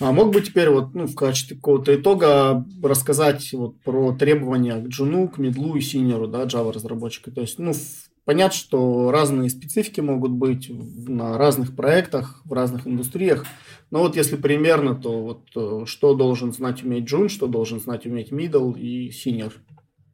[0.00, 4.88] А мог бы теперь вот, ну, в качестве какого-то итога рассказать вот про требования к
[4.88, 7.30] джуну, к медлу и синеру, да, Java разработчика.
[7.30, 7.72] То есть, ну,
[8.24, 13.44] понятно, что разные специфики могут быть на разных проектах, в разных индустриях.
[13.90, 18.06] Но вот если примерно, то вот э, что должен знать уметь джун, что должен знать
[18.06, 19.52] уметь middle и senior?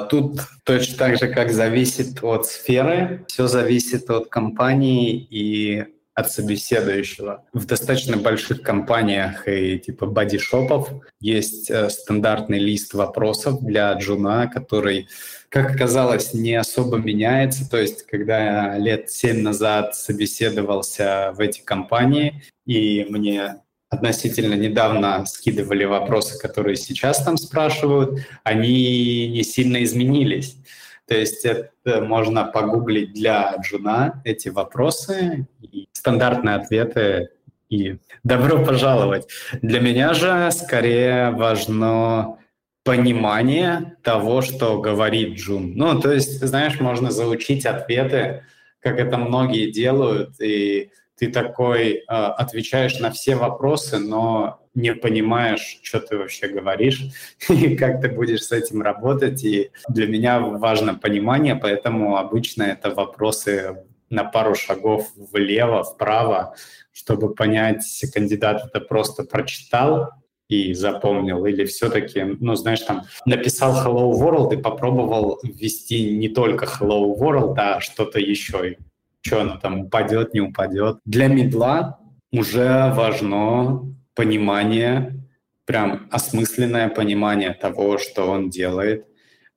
[0.09, 5.85] Тут точно так же, как зависит от сферы, все зависит от компании и
[6.15, 7.45] от собеседующего.
[7.53, 10.91] В достаточно больших компаниях и типа бодишопов
[11.21, 15.09] есть э, стандартный лист вопросов для джуна, который,
[15.51, 17.69] как оказалось, не особо меняется.
[17.69, 18.39] То есть, когда
[18.73, 23.57] я лет семь назад собеседовался в эти компании, и мне
[23.89, 30.57] относительно недавно скидывали вопросы, которые сейчас там спрашивают, они не сильно изменились.
[31.09, 37.31] То есть это можно погуглить для джуна эти вопросы, и стандартные ответы
[37.69, 39.27] и добро пожаловать.
[39.63, 42.37] Для меня же скорее важно
[42.85, 45.75] понимание того, что говорит Джун.
[45.75, 48.45] Ну, то есть, знаешь, можно заучить ответы,
[48.81, 55.81] как это многие делают, и ты такой э, отвечаешь на все вопросы, но не понимаешь,
[55.83, 57.03] что ты вообще говоришь
[57.51, 59.45] и как ты будешь с этим работать.
[59.45, 66.55] И для меня важно понимание, поэтому обычно это вопросы на пару шагов влево, вправо,
[66.93, 70.11] чтобы понять, кандидат это просто прочитал
[70.51, 76.65] и запомнил, или все-таки, ну, знаешь, там, написал Hello World и попробовал ввести не только
[76.65, 78.77] Hello World, а что-то еще,
[79.21, 80.99] что оно там упадет, не упадет.
[81.05, 82.01] Для медла
[82.33, 85.25] уже важно понимание,
[85.67, 89.07] прям осмысленное понимание того, что он делает,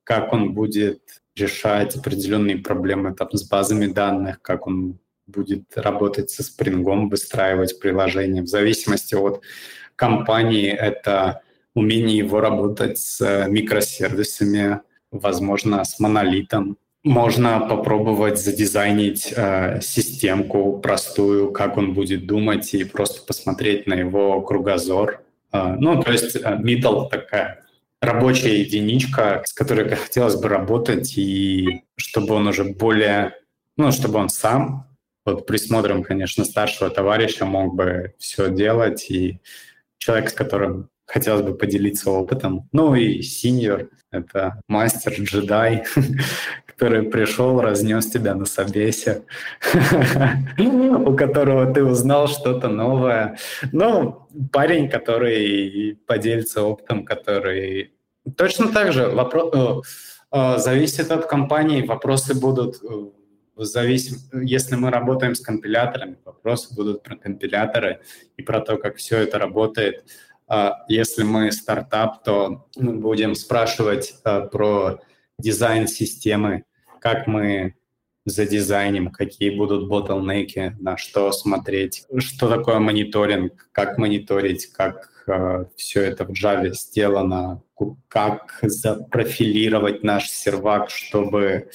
[0.04, 1.00] как он будет
[1.34, 8.42] решать определенные проблемы там, с базами данных, как он будет работать со спрингом, выстраивать приложение.
[8.42, 9.42] В зависимости от
[9.96, 11.42] компании это
[11.74, 14.80] умение его работать с микросервисами,
[15.10, 16.76] возможно, с монолитом.
[17.02, 24.40] Можно попробовать задизайнить э, системку простую, как он будет думать, и просто посмотреть на его
[24.40, 25.20] кругозор.
[25.52, 27.62] Э, ну, то есть э, middle такая
[28.00, 33.34] рабочая единичка, с которой хотелось бы работать, и чтобы он уже более,
[33.76, 34.86] ну, чтобы он сам
[35.24, 39.40] под присмотром, конечно, старшего товарища мог бы все делать, и
[40.04, 42.68] человек, с которым хотелось бы поделиться опытом.
[42.72, 45.84] Ну и синьор— это мастер, джедай,
[46.66, 49.22] который пришел, разнес тебя на собесе,
[50.58, 53.38] у которого ты узнал что-то новое.
[53.72, 57.92] Ну, парень, который поделится опытом, который...
[58.36, 59.54] Точно так же вопрос...
[59.54, 59.80] Э,
[60.32, 62.86] э, зависит от компании, вопросы будут э,
[63.56, 68.00] зависим, если мы работаем с компиляторами, вопросы будут про компиляторы
[68.36, 70.04] и про то, как все это работает.
[70.46, 75.00] А если мы стартап, то мы будем спрашивать а, про
[75.38, 76.64] дизайн системы,
[77.00, 77.74] как мы
[78.26, 86.02] задизайним, какие будут ботлнеки, на что смотреть, что такое мониторинг, как мониторить, как э, все
[86.02, 87.62] это в Java сделано,
[88.08, 91.70] как запрофилировать наш сервак, чтобы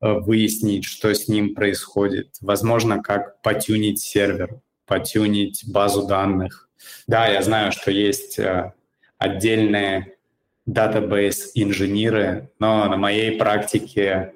[0.00, 2.36] выяснить, что с ним происходит.
[2.40, 6.68] Возможно, как потюнить сервер, потюнить базу данных.
[7.06, 8.72] Да, я знаю, что есть э,
[9.18, 10.16] отдельные
[10.66, 14.34] database инженеры, но на моей практике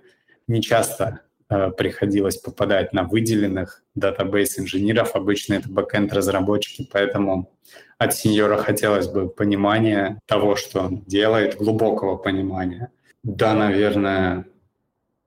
[0.49, 5.15] не часто э, приходилось попадать на выделенных database инженеров.
[5.15, 7.53] Обычно это бэкенд разработчики, поэтому
[7.99, 12.91] от сеньора хотелось бы понимания того, что он делает, глубокого понимания.
[13.23, 14.47] Да, наверное,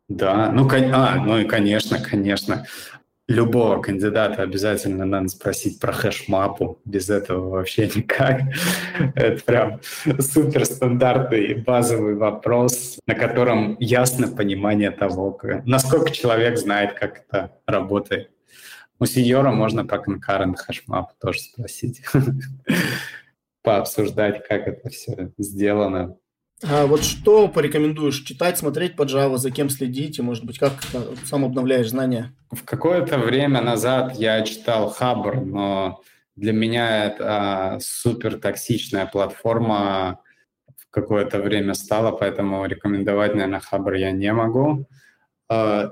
[0.07, 2.65] да, ну, а, ну и конечно, конечно.
[3.27, 6.80] Любого кандидата обязательно надо спросить про хэш-мапу.
[6.86, 8.41] Без этого вообще никак.
[9.15, 9.82] Это прям
[10.19, 18.30] суперстандартный базовый вопрос, на котором ясно понимание того, насколько человек знает, как это работает.
[18.99, 22.03] У сеньора можно по concurrent hash map тоже спросить,
[23.64, 26.15] пообсуждать, как это все сделано.
[26.67, 30.73] А вот что порекомендуешь читать, смотреть по Java, за кем следить, и, может быть, как
[31.25, 32.33] сам обновляешь знания?
[32.51, 36.01] В какое-то время назад я читал Хабр, но
[36.35, 40.19] для меня это а, супер токсичная платформа
[40.77, 44.87] в какое-то время стала, поэтому рекомендовать, наверное, Хабр я не могу.
[45.49, 45.91] А,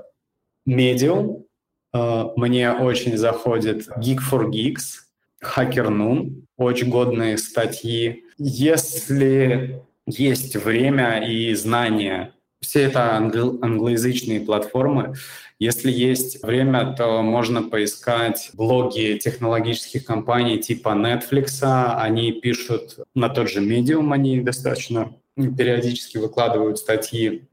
[0.68, 1.44] Medium.
[1.92, 5.04] А, мне очень заходит Geek for Geeks,
[5.40, 8.24] Hacker Noon, очень годные статьи.
[8.38, 12.34] Если есть время и знания.
[12.60, 15.14] Все это англ- англоязычные платформы.
[15.58, 21.62] Если есть время, то можно поискать блоги технологических компаний типа Netflix.
[21.62, 27.48] Они пишут на тот же Medium, они достаточно периодически выкладывают статьи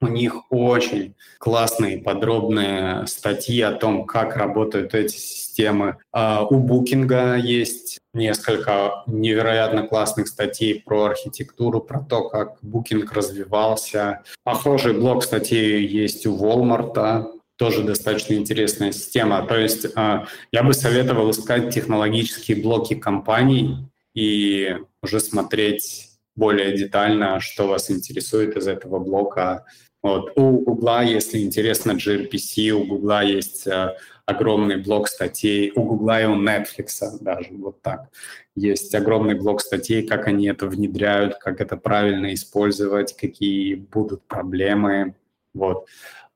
[0.00, 5.96] у них очень классные подробные статьи о том, как работают эти системы.
[6.12, 14.22] А у Букинга есть несколько невероятно классных статей про архитектуру, про то, как Букинг развивался.
[14.44, 19.44] Похожий блок статей есть у Walmart, тоже достаточно интересная система.
[19.46, 27.40] То есть а, я бы советовал искать технологические блоки компаний и уже смотреть более детально,
[27.40, 29.66] что вас интересует из этого блока,
[30.08, 30.32] вот.
[30.36, 36.26] У Гугла, если интересно gRPC, у Гугла есть э, огромный блок статей, у Гугла и
[36.26, 38.08] у Netflix даже вот так.
[38.54, 45.14] Есть огромный блок статей, как они это внедряют, как это правильно использовать, какие будут проблемы.
[45.54, 45.86] Вот.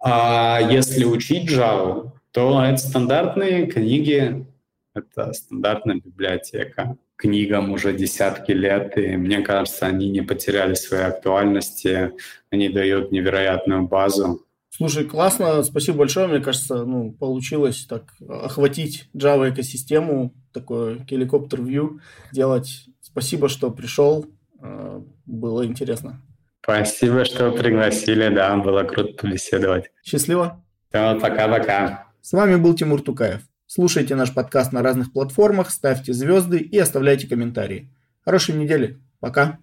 [0.00, 4.46] А если учить Java, то это стандартные книги,
[4.94, 12.12] это стандартная библиотека книгам уже десятки лет, и мне кажется, они не потеряли своей актуальности,
[12.50, 14.44] они дают невероятную базу.
[14.70, 16.26] Слушай, классно, спасибо большое.
[16.26, 22.00] Мне кажется, ну, получилось так охватить Java экосистему, такой геликоптер view
[22.32, 22.86] делать.
[23.00, 24.26] Спасибо, что пришел,
[24.60, 26.20] э, было интересно.
[26.62, 29.90] Спасибо, что пригласили, да, было круто побеседовать.
[30.02, 30.64] Счастливо.
[30.88, 32.06] Все, пока-пока.
[32.20, 33.42] С вами был Тимур Тукаев.
[33.74, 37.88] Слушайте наш подкаст на разных платформах, ставьте звезды и оставляйте комментарии.
[38.22, 39.00] Хорошей недели.
[39.18, 39.60] Пока.